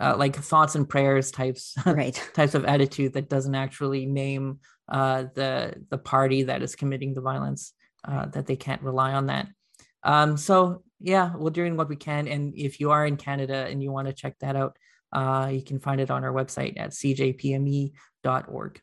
[0.00, 2.20] uh, like thoughts and prayers types right.
[2.34, 7.20] types of attitude that doesn't actually name uh, the the party that is committing the
[7.20, 7.72] violence
[8.04, 9.48] uh, that they can't rely on that.
[10.02, 13.82] Um, so yeah we're doing what we can and if you are in canada and
[13.82, 14.76] you want to check that out
[15.12, 18.80] uh, you can find it on our website at cjpme.org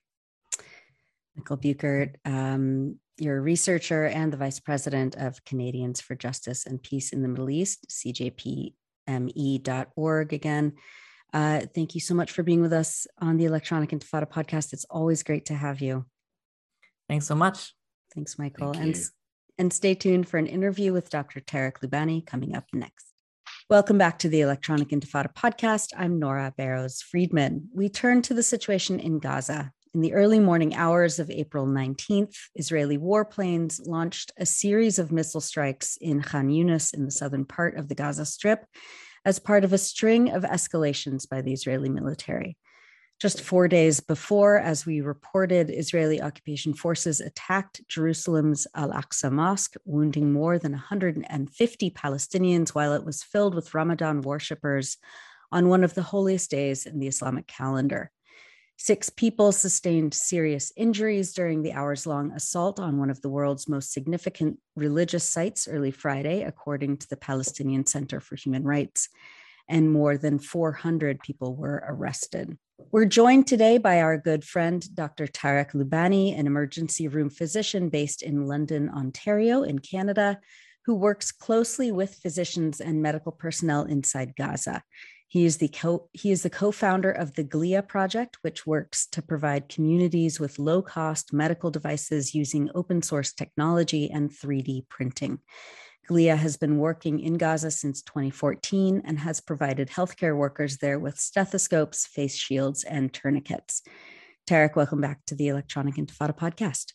[1.35, 6.81] michael bueckert um, you're a researcher and the vice president of canadians for justice and
[6.81, 8.73] peace in the middle east cjpme.org
[10.33, 10.73] again
[11.33, 14.71] uh, thank you so much for being with us on the Electronic Intifada podcast.
[14.71, 16.05] It's always great to have you.
[17.09, 17.73] Thanks so much.
[18.13, 18.73] Thanks, Michael.
[18.73, 19.03] Thank and,
[19.57, 21.41] and stay tuned for an interview with Dr.
[21.41, 23.07] Tarek Loubani coming up next.
[23.69, 25.87] Welcome back to the Electronic Intifada podcast.
[25.97, 27.69] I'm Nora Barrows Friedman.
[27.73, 29.71] We turn to the situation in Gaza.
[29.95, 35.41] In the early morning hours of April 19th, Israeli warplanes launched a series of missile
[35.41, 38.65] strikes in Khan Yunis in the southern part of the Gaza Strip
[39.25, 42.57] as part of a string of escalations by the Israeli military.
[43.19, 49.75] Just four days before, as we reported, Israeli occupation forces attacked Jerusalem's Al Aqsa Mosque,
[49.85, 54.97] wounding more than 150 Palestinians while it was filled with Ramadan worshippers
[55.53, 58.11] on one of the holiest days in the Islamic calendar.
[58.77, 63.69] Six people sustained serious injuries during the hours long assault on one of the world's
[63.69, 69.09] most significant religious sites early Friday, according to the Palestinian Center for Human Rights.
[69.69, 72.57] And more than 400 people were arrested.
[72.91, 75.27] We're joined today by our good friend, Dr.
[75.27, 80.39] Tarek Loubani, an emergency room physician based in London, Ontario, in Canada,
[80.85, 84.83] who works closely with physicians and medical personnel inside Gaza.
[85.33, 89.19] He is the co he is the co-founder of the GLIA project, which works to
[89.19, 95.39] provide communities with low-cost medical devices using open source technology and 3D printing.
[96.07, 101.19] GLIA has been working in Gaza since 2014 and has provided healthcare workers there with
[101.19, 103.81] stethoscopes, face shields, and tourniquets.
[104.47, 106.93] Tarek, welcome back to the Electronic Intifada podcast.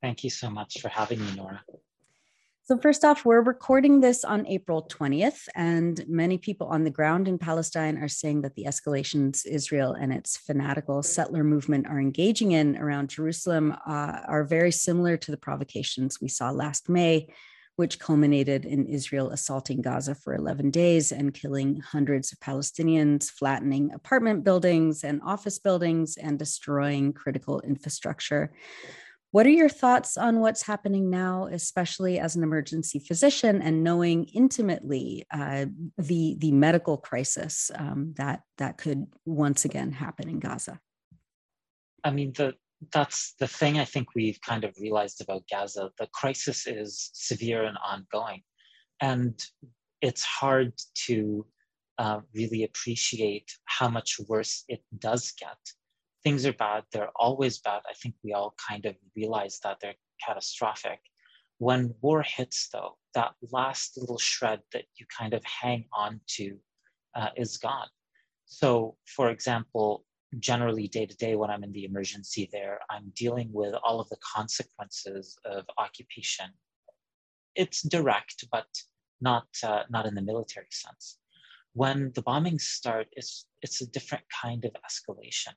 [0.00, 1.64] Thank you so much for having me, Nora.
[2.68, 7.26] So, first off, we're recording this on April 20th, and many people on the ground
[7.26, 12.52] in Palestine are saying that the escalations Israel and its fanatical settler movement are engaging
[12.52, 17.32] in around Jerusalem uh, are very similar to the provocations we saw last May,
[17.76, 23.92] which culminated in Israel assaulting Gaza for 11 days and killing hundreds of Palestinians, flattening
[23.94, 28.52] apartment buildings and office buildings, and destroying critical infrastructure.
[29.30, 34.24] What are your thoughts on what's happening now, especially as an emergency physician and knowing
[34.24, 35.66] intimately uh,
[35.98, 40.80] the the medical crisis um, that that could once again happen in Gaza?
[42.04, 42.54] I mean, the
[42.92, 45.90] that's the thing I think we've kind of realized about Gaza.
[45.98, 48.42] The crisis is severe and ongoing,
[49.02, 49.38] and
[50.00, 50.72] it's hard
[51.06, 51.44] to
[51.98, 55.58] uh, really appreciate how much worse it does get
[56.22, 57.82] things are bad, they're always bad.
[57.88, 59.94] I think we all kind of realize that they're
[60.24, 61.00] catastrophic.
[61.58, 66.56] When war hits, though, that last little shred that you kind of hang on to
[67.14, 67.88] uh, is gone.
[68.46, 70.04] So, for example,
[70.38, 74.08] generally day to day when I'm in the emergency there, I'm dealing with all of
[74.08, 76.50] the consequences of occupation.
[77.54, 78.66] It's direct, but
[79.20, 81.18] not uh, not in the military sense.
[81.72, 85.54] When the bombings start, it's it's a different kind of escalation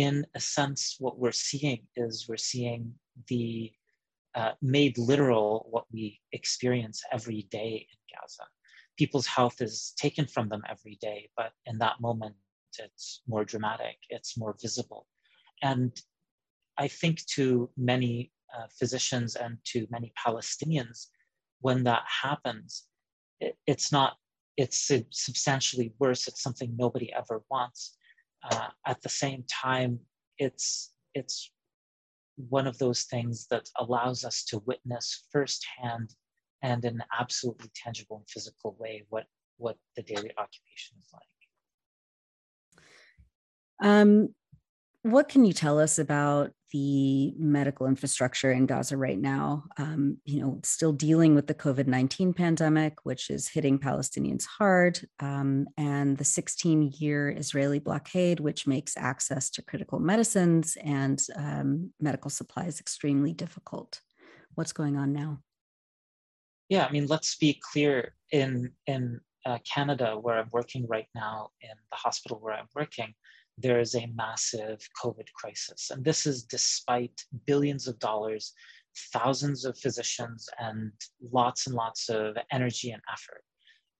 [0.00, 2.94] in a sense, what we're seeing is we're seeing
[3.28, 3.70] the
[4.34, 8.46] uh, made literal what we experience every day in Gaza.
[8.96, 12.34] People's health is taken from them every day, but in that moment,
[12.78, 15.06] it's more dramatic, it's more visible.
[15.60, 15.92] And
[16.78, 21.08] I think to many uh, physicians and to many Palestinians,
[21.60, 22.86] when that happens,
[23.38, 24.16] it, it's not,
[24.56, 26.26] it's substantially worse.
[26.26, 27.98] It's something nobody ever wants
[28.48, 29.98] uh, at the same time,
[30.38, 31.50] it's it's
[32.36, 36.14] one of those things that allows us to witness firsthand
[36.62, 39.26] and in an absolutely tangible and physical way what
[39.58, 41.22] what the daily occupation is like.
[43.82, 44.34] Um,
[45.02, 49.64] what can you tell us about the medical infrastructure in Gaza right now?
[49.76, 55.00] Um, you know, still dealing with the COVID 19 pandemic, which is hitting Palestinians hard,
[55.20, 61.92] um, and the 16 year Israeli blockade, which makes access to critical medicines and um,
[62.00, 64.00] medical supplies extremely difficult.
[64.54, 65.40] What's going on now?
[66.68, 68.14] Yeah, I mean, let's be clear.
[68.32, 73.14] In in uh, Canada, where I'm working right now, in the hospital where I'm working,
[73.62, 75.90] there is a massive COVID crisis.
[75.90, 78.52] And this is despite billions of dollars,
[79.12, 80.92] thousands of physicians, and
[81.32, 83.42] lots and lots of energy and effort.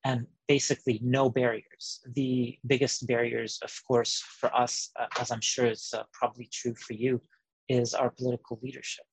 [0.04, 2.00] And basically, no barriers.
[2.14, 6.74] The biggest barriers, of course, for us, uh, as I'm sure is uh, probably true
[6.74, 7.20] for you,
[7.68, 9.04] is our political leadership.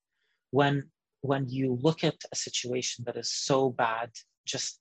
[0.52, 0.84] When,
[1.22, 4.12] when you look at a situation that is so bad
[4.46, 4.80] just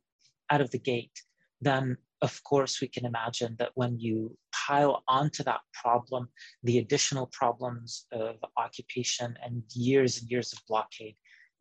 [0.51, 1.19] out of the gate,
[1.61, 6.29] then of course, we can imagine that when you pile onto that problem
[6.63, 11.17] the additional problems of occupation and years and years of blockade,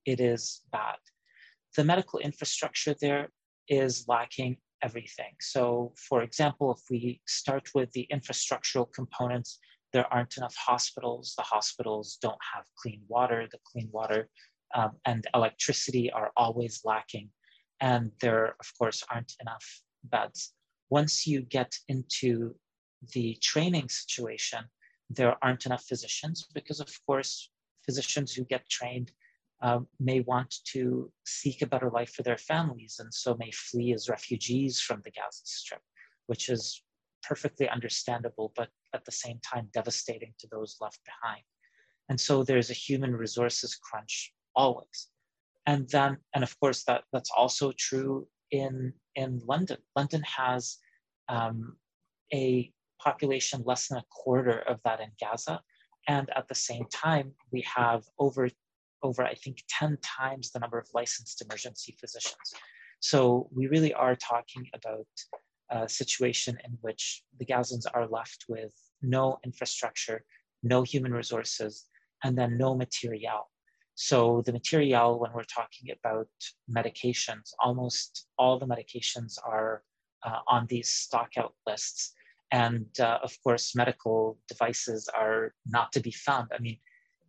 [0.06, 0.98] it is bad.
[1.76, 3.30] The medical infrastructure there
[3.68, 5.34] is lacking everything.
[5.42, 9.60] So, for example, if we start with the infrastructural components,
[9.92, 11.34] there aren't enough hospitals.
[11.38, 13.48] The hospitals don't have clean water.
[13.52, 14.30] The clean water
[14.74, 17.30] um, and electricity are always lacking.
[17.82, 19.66] And there, of course, aren't enough
[20.10, 20.54] beds.
[20.90, 22.56] Once you get into
[23.14, 24.60] the training situation,
[25.10, 27.50] there aren't enough physicians because, of course,
[27.86, 29.12] physicians who get trained
[29.62, 33.94] uh, may want to seek a better life for their families and so may flee
[33.94, 35.82] as refugees from the Gaza Strip,
[36.28, 36.84] which is
[37.24, 41.44] perfectly understandable, but at the same time devastating to those left behind.
[42.10, 45.08] And so there's a human resources crunch always.
[45.66, 49.78] And then, and of course, that, that's also true in in London.
[49.96, 50.78] London has
[51.30, 51.76] um,
[52.34, 52.72] a
[53.02, 55.62] population less than a quarter of that in Gaza,
[56.08, 58.50] and at the same time, we have over
[59.04, 62.54] over I think ten times the number of licensed emergency physicians.
[63.00, 65.08] So we really are talking about
[65.70, 70.24] a situation in which the Gazans are left with no infrastructure,
[70.64, 71.86] no human resources,
[72.24, 73.50] and then no material.
[73.96, 76.28] So the material, when we're talking about
[76.70, 79.84] medications, almost all the medications are
[80.24, 82.14] uh, on these stockout lists.
[82.52, 86.50] And uh, of course, medical devices are not to be found.
[86.54, 86.78] I mean,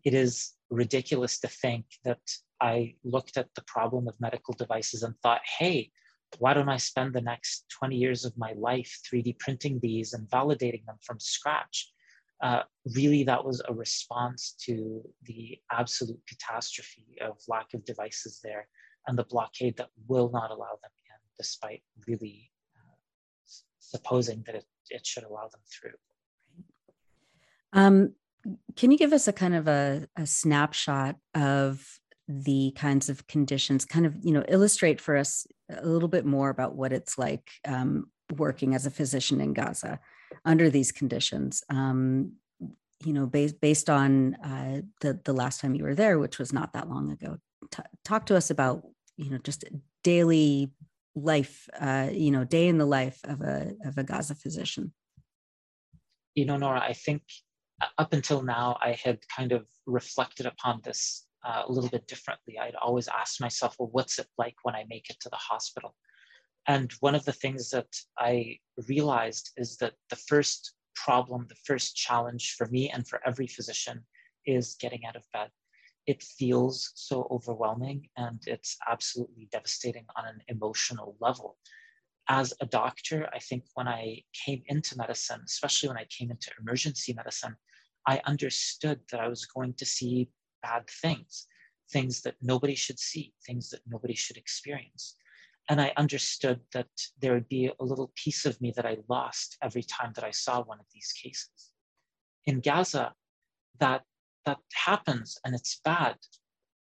[0.05, 2.21] it is ridiculous to think that
[2.61, 5.91] I looked at the problem of medical devices and thought, hey,
[6.39, 10.29] why don't I spend the next 20 years of my life 3D printing these and
[10.29, 11.93] validating them from scratch?
[12.43, 12.62] Uh,
[12.95, 18.68] really that was a response to the absolute catastrophe of lack of devices there
[19.07, 22.97] and the blockade that will not allow them in, despite really uh,
[23.78, 25.93] supposing that it, it should allow them through.
[27.72, 28.14] Um,
[28.76, 33.84] can you give us a kind of a, a snapshot of the kinds of conditions,
[33.84, 37.51] kind of, you know, illustrate for us a little bit more about what it's like
[37.66, 40.01] um, working as a physician in Gaza?
[40.47, 41.63] Under these conditions.
[41.69, 42.33] Um,
[43.05, 46.53] you know, based based on uh, the the last time you were there, which was
[46.53, 47.37] not that long ago.
[47.71, 48.83] T- talk to us about
[49.19, 49.65] you know just
[50.03, 50.71] daily
[51.15, 54.93] life, uh, you know, day in the life of a of a Gaza physician.
[56.35, 57.23] You know, Nora, I think
[57.83, 62.07] uh, up until now, I had kind of reflected upon this uh, a little bit
[62.07, 62.59] differently.
[62.59, 65.95] I'd always asked myself, well, what's it like when I make it to the hospital?
[66.69, 68.59] And one of the things that I
[68.89, 74.05] realized is that the first problem, the first challenge for me and for every physician
[74.47, 75.51] is getting out of bed.
[76.07, 81.57] It feels so overwhelming and it's absolutely devastating on an emotional level.
[82.29, 86.51] As a doctor, I think when I came into medicine, especially when I came into
[86.61, 87.57] emergency medicine,
[88.07, 90.31] I understood that I was going to see
[90.62, 91.47] bad things,
[91.91, 95.17] things that nobody should see, things that nobody should experience.
[95.69, 96.89] And I understood that
[97.21, 100.31] there would be a little piece of me that I lost every time that I
[100.31, 101.73] saw one of these cases.
[102.45, 103.12] In Gaza,
[103.81, 104.03] that,
[104.45, 106.17] that happens and it's bad.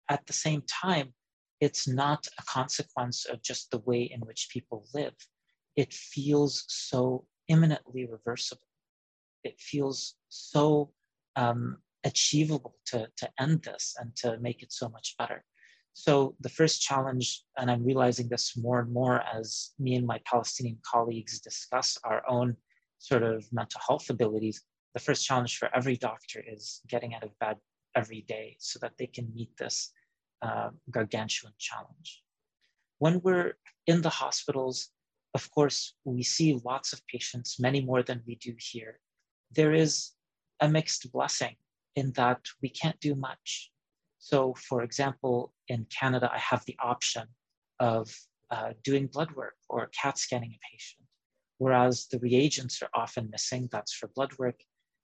[0.10, 1.14] At the same time,
[1.60, 5.16] it's not a consequence of just the way in which people live.
[5.76, 8.68] It feels so imminently reversible.
[9.44, 10.92] It feels so
[11.36, 15.44] um, achievable to, to end this and to make it so much better.
[16.00, 20.20] So the first challenge, and I'm realizing this more and more as me and my
[20.26, 22.56] Palestinian colleagues discuss our own
[23.00, 24.62] sort of mental health abilities,
[24.94, 27.58] the first challenge for every doctor is getting out of bed
[27.96, 29.92] every day so that they can meet this
[30.44, 32.22] uh, gargantuan challenge.
[33.00, 34.90] When we're in the hospitals,
[35.34, 39.00] of course, we see lots of patients, many more than we do here.
[39.50, 40.12] There is
[40.60, 41.56] a mixed blessing
[41.96, 43.72] in that we can't do much.
[44.30, 47.28] So, for example, in Canada, I have the option
[47.80, 48.14] of
[48.52, 51.08] uh, doing blood work or CAT scanning a patient,
[51.60, 54.60] whereas the reagents are often missing, that's for blood work,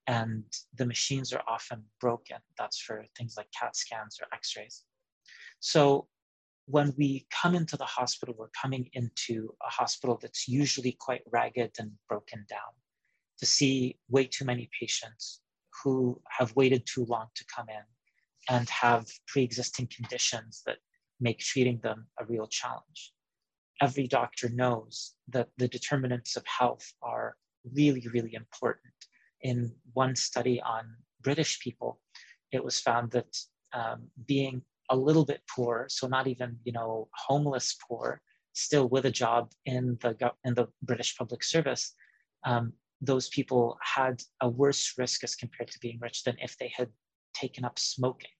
[0.06, 0.44] and
[0.76, 4.82] the machines are often broken, that's for things like CAT scans or x rays.
[5.58, 6.06] So,
[6.66, 11.76] when we come into the hospital, we're coming into a hospital that's usually quite ragged
[11.78, 12.74] and broken down
[13.38, 15.40] to see way too many patients
[15.82, 17.84] who have waited too long to come in
[18.50, 20.76] and have pre-existing conditions that
[21.20, 23.12] make treating them a real challenge.
[23.80, 27.36] Every doctor knows that the determinants of health are
[27.72, 28.94] really, really important.
[29.42, 30.84] In one study on
[31.22, 32.00] British people,
[32.52, 33.36] it was found that
[33.72, 38.20] um, being a little bit poor, so not even you know homeless poor,
[38.52, 41.92] still with a job in the in the British public service,
[42.44, 46.72] um, those people had a worse risk as compared to being rich than if they
[46.74, 46.88] had
[47.34, 48.30] taken up smoking.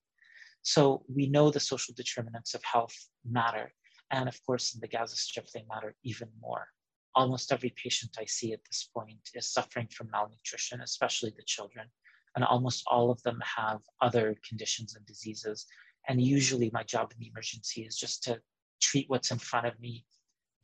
[0.65, 2.97] So we know the social determinants of health
[3.31, 3.71] matter.
[4.11, 6.67] And of course, in the Gaza Strip, they matter even more.
[7.15, 11.87] Almost every patient I see at this point is suffering from malnutrition, especially the children.
[12.35, 15.67] And almost all of them have other conditions and diseases.
[16.09, 18.41] And usually, my job in the emergency is just to
[18.81, 20.05] treat what's in front of me,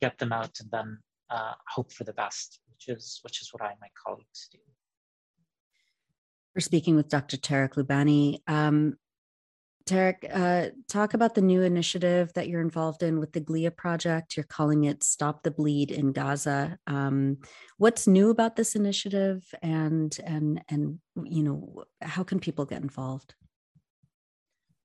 [0.01, 0.97] get them out, and then
[1.29, 4.57] uh, hope for the best, which is which is what I and my colleagues do.
[6.55, 7.37] We're speaking with Dr.
[7.37, 8.39] Tarek Loubani.
[8.47, 8.97] Um,
[9.85, 14.37] Tarek, uh, talk about the new initiative that you're involved in with the GLIA project.
[14.37, 16.77] You're calling it Stop the Bleed in Gaza.
[16.87, 17.37] Um,
[17.77, 23.35] what's new about this initiative, and and and you know how can people get involved?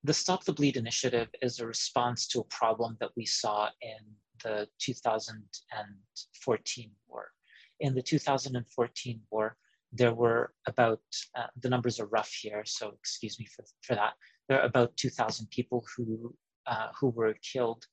[0.03, 3.97] The Stop the Bleed initiative is a response to a problem that we saw in
[4.43, 7.31] the 2014 war.
[7.79, 9.57] In the 2014 war,
[9.91, 11.01] there were about,
[11.35, 14.13] uh, the numbers are rough here, so excuse me for, for that.
[14.47, 16.35] There are about 2,000 people who,
[16.65, 17.85] uh, who were killed.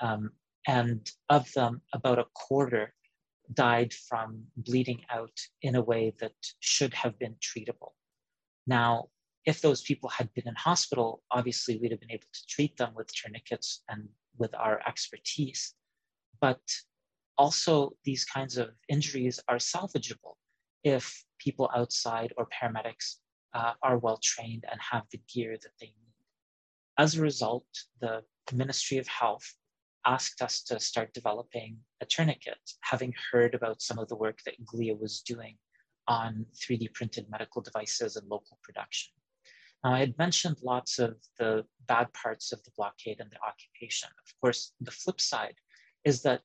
[0.00, 0.30] Um,
[0.66, 2.94] and of them, about a quarter
[3.52, 7.92] died from bleeding out in a way that should have been treatable.
[8.66, 9.08] Now,
[9.44, 12.94] if those people had been in hospital, obviously we'd have been able to treat them
[12.94, 15.74] with tourniquets and with our expertise.
[16.40, 16.62] But
[17.36, 20.36] also, these kinds of injuries are salvageable
[20.82, 23.16] if people outside or paramedics
[23.54, 26.14] uh, are well trained and have the gear that they need.
[26.98, 27.66] As a result,
[28.00, 29.54] the Ministry of Health
[30.06, 34.64] asked us to start developing a tourniquet, having heard about some of the work that
[34.64, 35.56] GLIA was doing
[36.06, 39.12] on 3D printed medical devices and local production.
[39.82, 44.08] Now, I had mentioned lots of the bad parts of the blockade and the occupation.
[44.26, 45.56] Of course, the flip side
[46.04, 46.42] is that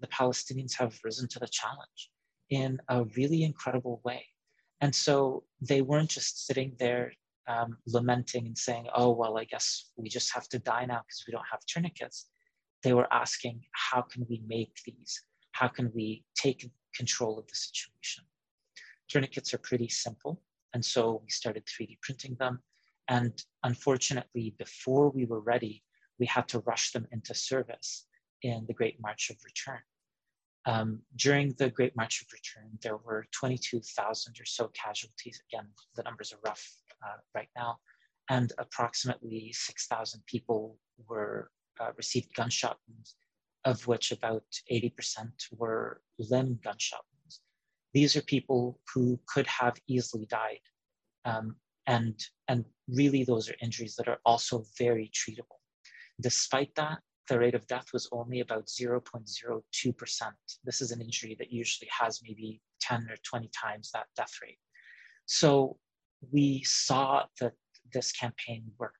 [0.00, 2.10] the Palestinians have risen to the challenge
[2.50, 4.26] in a really incredible way.
[4.82, 7.12] And so they weren't just sitting there
[7.48, 11.24] um, lamenting and saying, oh, well, I guess we just have to die now because
[11.26, 12.28] we don't have tourniquets.
[12.82, 15.22] They were asking, how can we make these?
[15.52, 18.24] How can we take control of the situation?
[19.08, 20.42] Tourniquets are pretty simple.
[20.74, 22.58] And so we started 3D printing them.
[23.08, 25.84] And unfortunately, before we were ready,
[26.18, 28.06] we had to rush them into service
[28.42, 29.80] in the Great March of Return.
[30.64, 35.42] Um, during the Great March of Return, there were 22,000 or so casualties.
[35.50, 36.64] Again, the numbers are rough
[37.04, 37.78] uh, right now,
[38.30, 41.50] and approximately 6,000 people were
[41.80, 43.16] uh, received gunshot wounds,
[43.64, 44.92] of which about 80%
[45.52, 47.40] were limb gunshot wounds.
[47.92, 50.60] These are people who could have easily died,
[51.24, 51.56] um,
[51.86, 55.60] and and really those are injuries that are also very treatable.
[56.20, 59.62] Despite that, the rate of death was only about 0.02%.
[60.64, 64.58] This is an injury that usually has maybe 10 or 20 times that death rate.
[65.26, 65.78] So
[66.30, 67.52] we saw that
[67.92, 68.96] this campaign worked.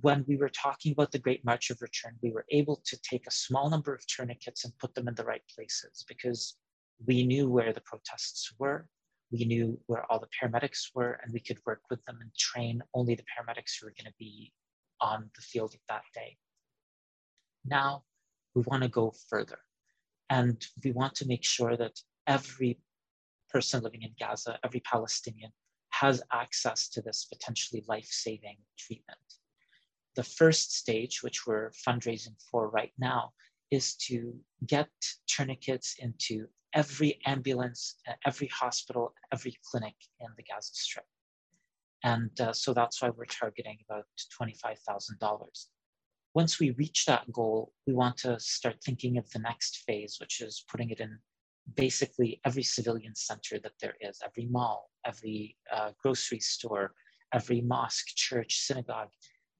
[0.00, 3.26] When we were talking about the Great March of Return, we were able to take
[3.26, 6.56] a small number of tourniquets and put them in the right places because
[7.04, 8.88] we knew where the protests were,
[9.30, 12.82] we knew where all the paramedics were, and we could work with them and train
[12.94, 14.52] only the paramedics who were going to be
[15.00, 16.36] on the field that day.
[17.68, 18.04] Now
[18.54, 19.58] we want to go further.
[20.30, 22.80] And we want to make sure that every
[23.50, 25.52] person living in Gaza, every Palestinian,
[25.90, 29.18] has access to this potentially life saving treatment.
[30.14, 33.32] The first stage, which we're fundraising for right now,
[33.70, 34.34] is to
[34.66, 34.88] get
[35.26, 37.96] tourniquets into every ambulance,
[38.26, 41.06] every hospital, every clinic in the Gaza Strip.
[42.02, 44.04] And uh, so that's why we're targeting about
[44.40, 45.66] $25,000
[46.36, 50.42] once we reach that goal, we want to start thinking of the next phase, which
[50.42, 51.18] is putting it in
[51.76, 56.92] basically every civilian center that there is, every mall, every uh, grocery store,
[57.32, 59.08] every mosque, church, synagogue,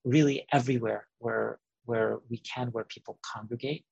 [0.05, 3.87] really everywhere where, where we can, where people congregate.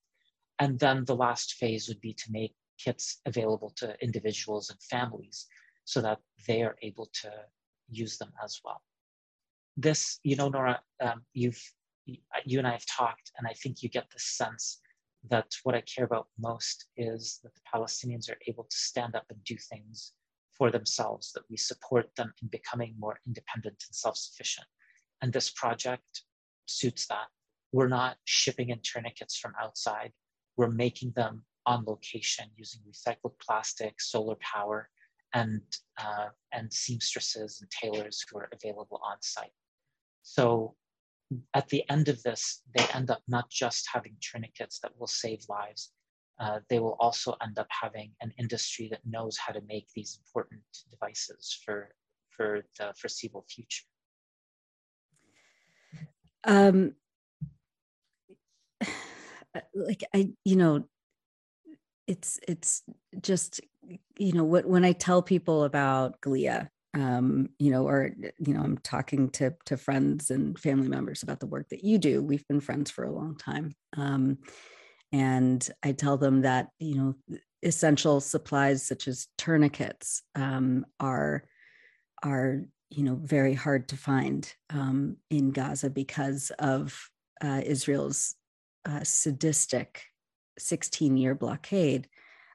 [0.58, 5.46] And then the last phase would be to make kits available to individuals and families
[5.86, 7.30] so that they are able to
[7.88, 8.82] use them as well.
[9.74, 11.62] This, you know, Nora, um, you've
[12.06, 14.80] you and I have talked, and I think you get the sense
[15.30, 19.24] that what I care about most is that the Palestinians are able to stand up
[19.30, 20.12] and do things
[20.56, 24.66] for themselves, that we support them in becoming more independent and self sufficient.
[25.22, 26.22] And this project
[26.66, 27.26] suits that.
[27.72, 30.12] We're not shipping in tourniquets from outside,
[30.56, 34.88] we're making them on location using recycled plastic, solar power,
[35.32, 35.62] and,
[35.98, 39.50] uh, and seamstresses and tailors who are available on site.
[40.22, 40.76] So
[41.54, 45.40] at the end of this, they end up not just having tourniquets that will save
[45.48, 45.92] lives,
[46.40, 50.18] uh, they will also end up having an industry that knows how to make these
[50.26, 51.90] important devices for,
[52.30, 53.84] for the foreseeable future.
[56.44, 56.94] Um,
[59.74, 60.84] like I, you know,
[62.06, 62.82] it's it's
[63.22, 63.60] just
[64.18, 68.60] you know what when I tell people about Glia um, you know, or you know,
[68.60, 72.22] I'm talking to to friends and family members about the work that you do.
[72.22, 74.38] We've been friends for a long time, um,
[75.12, 81.44] and I tell them that you know, essential supplies such as tourniquets um, are
[82.22, 87.10] are you know very hard to find um, in Gaza because of
[87.42, 88.36] uh, Israel's
[88.84, 90.02] uh, sadistic
[90.58, 92.08] 16 year blockade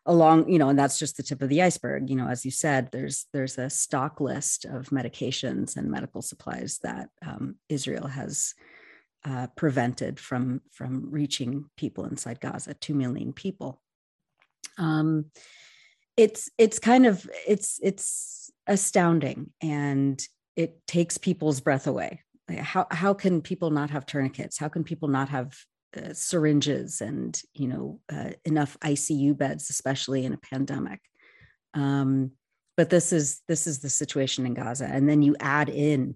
[0.10, 2.52] along you know and that's just the tip of the iceberg you know as you
[2.52, 8.54] said there's there's a stock list of medications and medical supplies that um, israel has
[9.26, 13.82] uh, prevented from from reaching people inside gaza 2 million people.
[14.78, 15.26] Um,
[16.16, 20.22] it's it's kind of it's it's astounding and
[20.56, 22.22] it takes people's breath away.
[22.50, 24.58] How how can people not have tourniquets?
[24.58, 25.58] How can people not have
[25.98, 31.00] uh, syringes and you know uh, enough ICU beds, especially in a pandemic.
[31.74, 32.32] Um,
[32.78, 36.16] but this is this is the situation in Gaza, and then you add in,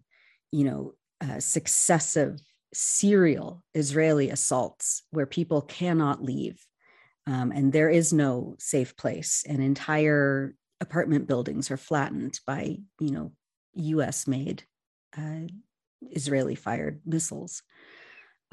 [0.52, 2.40] you know, uh, successive
[2.74, 6.66] serial Israeli assaults where people cannot leave,
[7.28, 13.12] um, and there is no safe place, and entire apartment buildings are flattened by you
[13.12, 13.32] know
[13.74, 14.28] U.S.
[14.28, 14.64] made
[15.18, 15.48] uh,
[16.12, 17.64] Israeli fired missiles.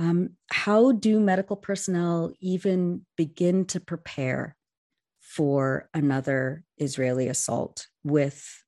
[0.01, 4.57] Um, how do medical personnel even begin to prepare
[5.21, 8.65] for another Israeli assault with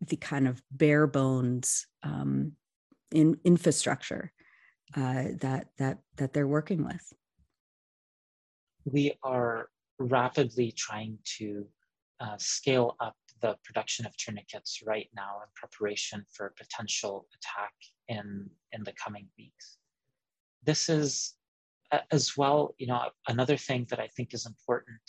[0.00, 2.52] the kind of bare bones um,
[3.10, 4.32] in infrastructure
[4.96, 7.12] uh, that that that they're working with?
[8.86, 9.68] We are
[9.98, 11.66] rapidly trying to
[12.18, 17.74] uh, scale up the production of tourniquets right now in preparation for a potential attack
[18.08, 19.76] in in the coming weeks
[20.64, 21.34] this is
[22.10, 25.00] as well, you know, another thing that I think is important,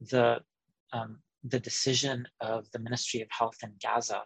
[0.00, 0.40] the,
[0.92, 4.22] um, the decision of the Ministry of Health in Gaza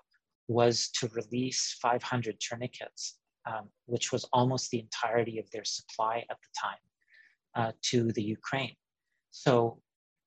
[0.48, 6.36] was to release 500 tourniquets, um, which was almost the entirety of their supply at
[6.40, 6.78] the time,
[7.54, 8.76] uh, to the Ukraine.
[9.30, 9.80] So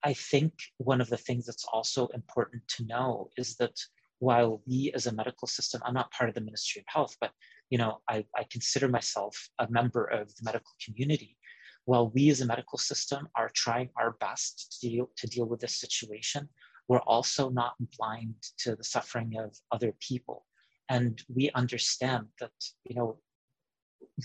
[0.03, 3.77] I think one of the things that's also important to know is that
[4.19, 7.31] while we as a medical system, I'm not part of the Ministry of Health, but
[7.69, 11.37] you know, I, I consider myself a member of the medical community.
[11.85, 15.59] While we as a medical system are trying our best to deal, to deal with
[15.59, 16.49] this situation,
[16.87, 20.45] we're also not blind to the suffering of other people.
[20.89, 22.51] And we understand that,
[22.83, 23.19] you know,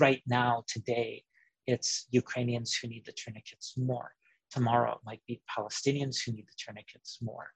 [0.01, 1.25] right now, today,
[1.67, 4.13] it's Ukrainians who need the tourniquets more.
[4.51, 7.49] Tomorrow, it might be Palestinians who need the tourniquets more.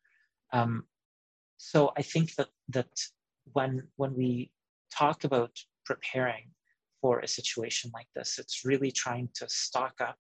[0.53, 0.84] Um,
[1.59, 2.91] so I think that that
[3.53, 4.53] when when we
[4.91, 5.53] talk about
[5.89, 6.47] preparing
[7.01, 10.16] for a situation like this, it's really trying to stock up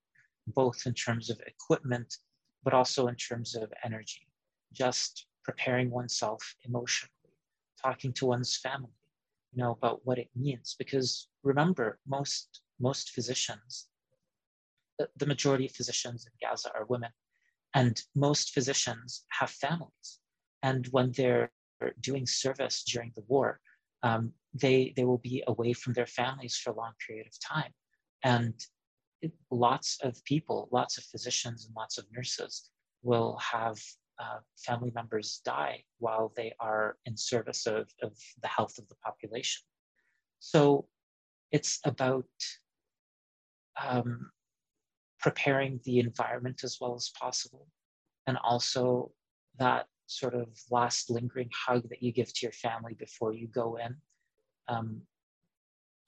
[0.46, 2.16] both in terms of equipment,
[2.64, 4.26] but also in terms of energy.
[4.72, 7.34] Just preparing oneself emotionally,
[7.82, 8.98] talking to one's family,
[9.52, 10.74] you know, about what it means.
[10.78, 13.88] Because remember, most most physicians,
[15.16, 17.10] the, majority of physicians in Gaza are women,
[17.74, 20.08] and most physicians have families.
[20.62, 21.50] And when they're
[22.00, 23.60] doing service during the war,
[24.02, 27.72] um, they, they will be away from their families for a long period of time.
[28.24, 28.54] And
[29.20, 32.70] it, lots of people, lots of physicians, and lots of nurses
[33.02, 33.78] will have
[34.18, 38.96] uh, family members die while they are in service of, of the health of the
[38.96, 39.62] population.
[40.40, 40.86] So
[41.52, 42.24] it's about
[43.80, 44.30] um,
[45.20, 47.66] preparing the environment as well as possible,
[48.26, 49.12] and also
[49.58, 53.76] that sort of last lingering hug that you give to your family before you go
[53.76, 53.96] in.
[54.68, 55.02] Um,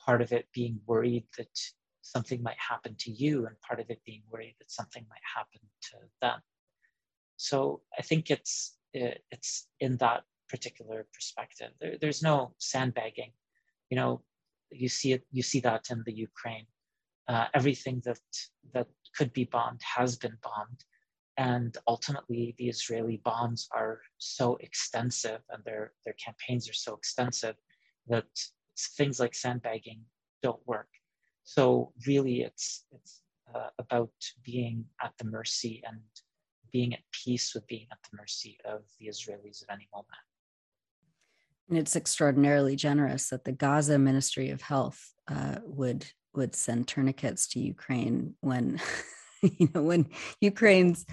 [0.05, 1.59] part of it being worried that
[2.03, 5.61] something might happen to you, and part of it being worried that something might happen
[5.91, 6.41] to them.
[7.37, 11.71] So I think it's it's in that particular perspective.
[11.81, 13.33] There, there's no sandbagging.
[13.89, 14.23] You know,
[14.71, 15.23] you see it.
[15.31, 16.67] You see that in the Ukraine.
[17.29, 18.21] Uh, everything that
[18.75, 20.85] that could be bombed has been bombed,
[21.41, 27.57] and ultimately the Israeli bombs are so extensive and their, their campaigns are so extensive
[28.11, 28.27] that
[28.97, 30.03] things like sandbagging
[30.43, 30.89] don't work.
[31.45, 33.23] So really it's, it's
[33.55, 34.11] uh, about
[34.45, 36.01] being at the mercy and
[36.73, 40.09] being at peace with being at the mercy of the Israelis at any moment.
[41.69, 47.49] And it's extraordinarily generous that the Gaza Ministry of Health uh, would would send tourniquets
[47.49, 48.81] to Ukraine when
[49.59, 50.07] you know, when
[50.41, 51.05] Ukraine's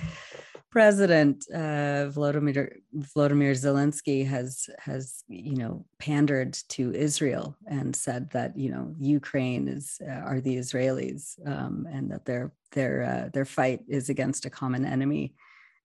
[0.70, 8.58] president uh, Volodymyr Volodymyr Zelensky has has you know pandered to Israel and said that
[8.58, 13.46] you know Ukraine is uh, are the Israelis um, and that their their uh, their
[13.46, 15.34] fight is against a common enemy.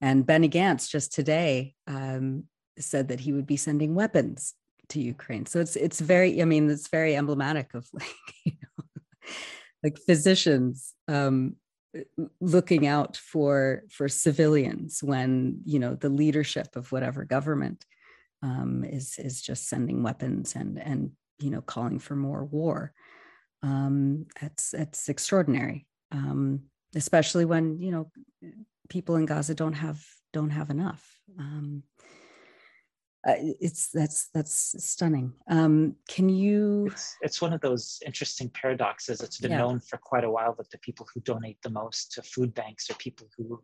[0.00, 2.44] And Benny Gantz just today um,
[2.78, 4.54] said that he would be sending weapons
[4.88, 5.46] to Ukraine.
[5.46, 8.84] So it's it's very I mean it's very emblematic of like you know
[9.84, 11.56] like physicians um,
[12.40, 17.84] looking out for for civilians when you know the leadership of whatever government
[18.42, 22.92] um, is is just sending weapons and and you know calling for more war.
[23.62, 26.62] Um, that's that's extraordinary, um,
[26.94, 28.10] especially when you know
[28.88, 31.06] people in Gaza don't have don't have enough.
[31.38, 31.82] Um,
[33.26, 35.32] uh, it's that's that's stunning.
[35.48, 36.88] Um, can you?
[36.90, 39.20] It's, it's, one of those interesting paradoxes.
[39.20, 39.58] It's been yeah.
[39.58, 42.90] known for quite a while that the people who donate the most to food banks
[42.90, 43.62] are people who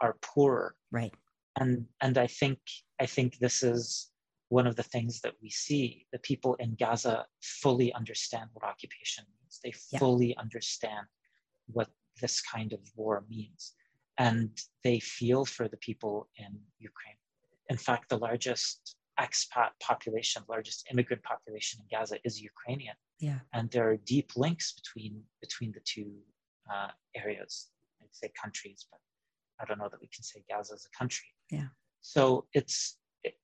[0.00, 0.76] are poorer.
[0.92, 1.12] Right.
[1.58, 2.58] And and I think
[3.00, 4.10] I think this is
[4.48, 6.06] one of the things that we see.
[6.12, 9.58] The people in Gaza fully understand what occupation means.
[9.64, 9.98] They yeah.
[9.98, 11.06] fully understand
[11.66, 11.88] what
[12.20, 13.72] this kind of war means,
[14.18, 14.50] and
[14.84, 17.16] they feel for the people in Ukraine.
[17.70, 22.94] In fact, the largest expat population, largest immigrant population in Gaza is Ukrainian.
[23.18, 23.40] Yeah.
[23.52, 26.10] And there are deep links between between the two
[26.72, 27.68] uh, areas.
[28.02, 29.00] I'd say countries, but
[29.60, 31.28] I don't know that we can say Gaza is a country.
[31.50, 31.68] Yeah.
[32.00, 33.34] So it's it,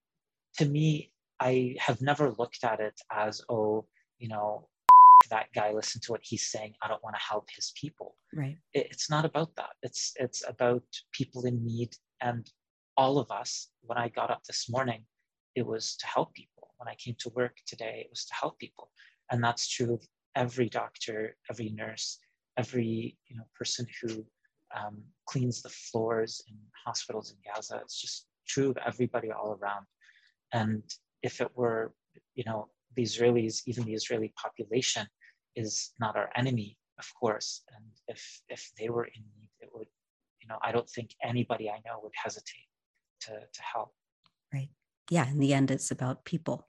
[0.58, 3.86] to me, I have never looked at it as oh,
[4.18, 4.68] you know,
[5.30, 5.72] that guy.
[5.72, 6.74] Listen to what he's saying.
[6.82, 8.16] I don't want to help his people.
[8.34, 8.56] Right.
[8.72, 9.74] It, it's not about that.
[9.82, 12.48] It's it's about people in need and
[12.96, 13.68] all of us.
[13.82, 15.04] When I got up this morning,
[15.56, 16.68] it was to help people.
[16.76, 18.90] When I came to work today, it was to help people.
[19.32, 22.18] And that's true of every doctor, every nurse,
[22.58, 24.24] every you know person who
[24.76, 27.80] um, cleans the floors in hospitals in Gaza.
[27.82, 29.86] It's just true of everybody all around.
[30.52, 30.82] And
[31.22, 31.92] if it were,
[32.34, 35.06] you know, the Israelis, even the Israeli population
[35.56, 37.62] is not our enemy, of course.
[37.74, 39.88] And if if they were in need, it would,
[40.40, 42.68] you know, I don't think anybody I know would hesitate
[43.22, 43.92] to to help.
[45.10, 46.68] Yeah, in the end, it's about people.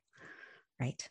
[0.79, 1.07] Right.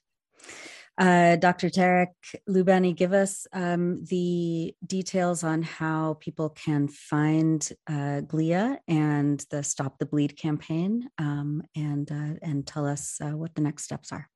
[0.99, 1.69] Uh, Dr.
[1.69, 2.15] Tarek
[2.49, 9.63] Loubani, give us um, the details on how people can find uh, GLIA and the
[9.63, 14.11] Stop the Bleed campaign, um, and uh, and tell us uh, what the next steps
[14.11, 14.31] are.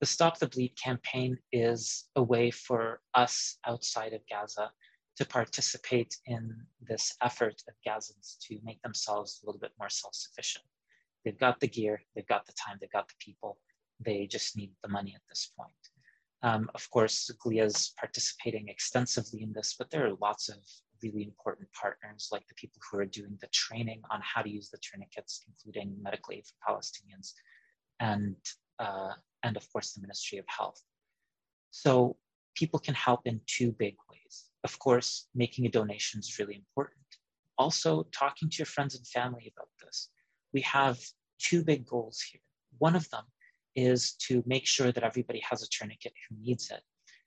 [0.00, 4.70] The Stop the Bleed campaign is a way for us outside of Gaza
[5.16, 10.64] to participate in this effort of Gazans to make themselves a little bit more self-sufficient.
[11.26, 13.58] They've got the gear, they've got the time, they've got the people
[13.98, 15.72] they just need the money at this point.
[16.42, 20.58] Um, of course, GLIA is participating extensively in this, but there are lots of
[21.02, 24.70] really important partners, like the people who are doing the training on how to use
[24.70, 27.32] the tourniquets, including Medical Aid for Palestinians,
[27.98, 28.36] and,
[28.78, 30.80] uh, and of course, the Ministry of Health.
[31.70, 32.16] So
[32.54, 34.44] people can help in two big ways.
[34.62, 37.00] Of course, making a donation is really important.
[37.58, 40.10] Also, talking to your friends and family about this.
[40.52, 40.98] We have
[41.38, 42.40] two big goals here.
[42.78, 43.24] One of them
[43.74, 46.82] is to make sure that everybody has a tourniquet who needs it.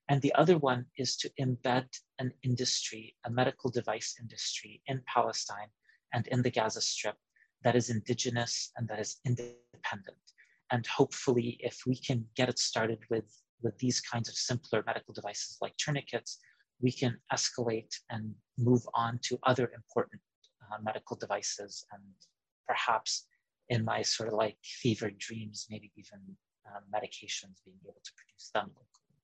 [0.10, 1.88] And the other one is to embed
[2.18, 5.70] an industry, a medical device industry in Palestine
[6.14, 7.16] and in the Gaza Strip
[7.64, 10.18] that is indigenous and that is independent.
[10.72, 13.26] And hopefully, if we can get it started with,
[13.62, 16.40] with these kinds of simpler medical devices like tourniquets,
[16.82, 20.22] we can escalate and move on to other important
[20.72, 22.04] uh, medical devices and
[22.68, 23.26] perhaps
[23.70, 26.20] in my sort of like fevered dreams, maybe even
[26.68, 29.18] um, medications, being able to produce them locally.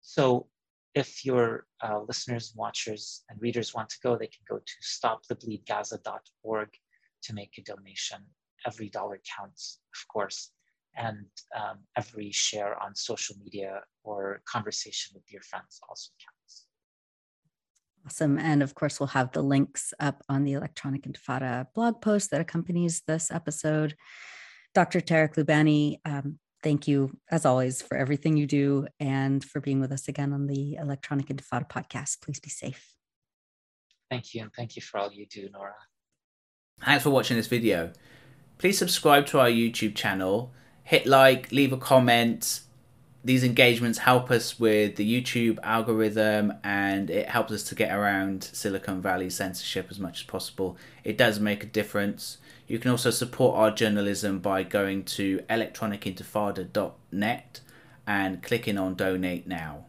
[0.00, 0.46] So
[0.94, 6.68] if your uh, listeners, watchers, and readers want to go, they can go to stopthebleedgaza.org
[7.22, 8.24] to make a donation.
[8.66, 10.50] Every dollar counts, of course,
[10.96, 16.37] and um, every share on social media or conversation with your friends also counts.
[18.08, 18.38] Awesome.
[18.38, 22.40] And of course, we'll have the links up on the Electronic Intifada blog post that
[22.40, 23.96] accompanies this episode.
[24.74, 25.02] Dr.
[25.02, 29.92] Tarek Loubani, um, thank you, as always, for everything you do and for being with
[29.92, 32.22] us again on the Electronic Intifada podcast.
[32.22, 32.94] Please be safe.
[34.10, 34.40] Thank you.
[34.40, 35.74] And thank you for all you do, Nora.
[36.82, 37.92] Thanks for watching this video.
[38.56, 42.60] Please subscribe to our YouTube channel, hit like, leave a comment,
[43.24, 48.44] these engagements help us with the YouTube algorithm and it helps us to get around
[48.44, 50.78] Silicon Valley censorship as much as possible.
[51.02, 52.38] It does make a difference.
[52.68, 57.60] You can also support our journalism by going to electronicintifada.net
[58.06, 59.84] and clicking on donate now.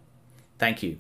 [0.58, 1.00] Thank you.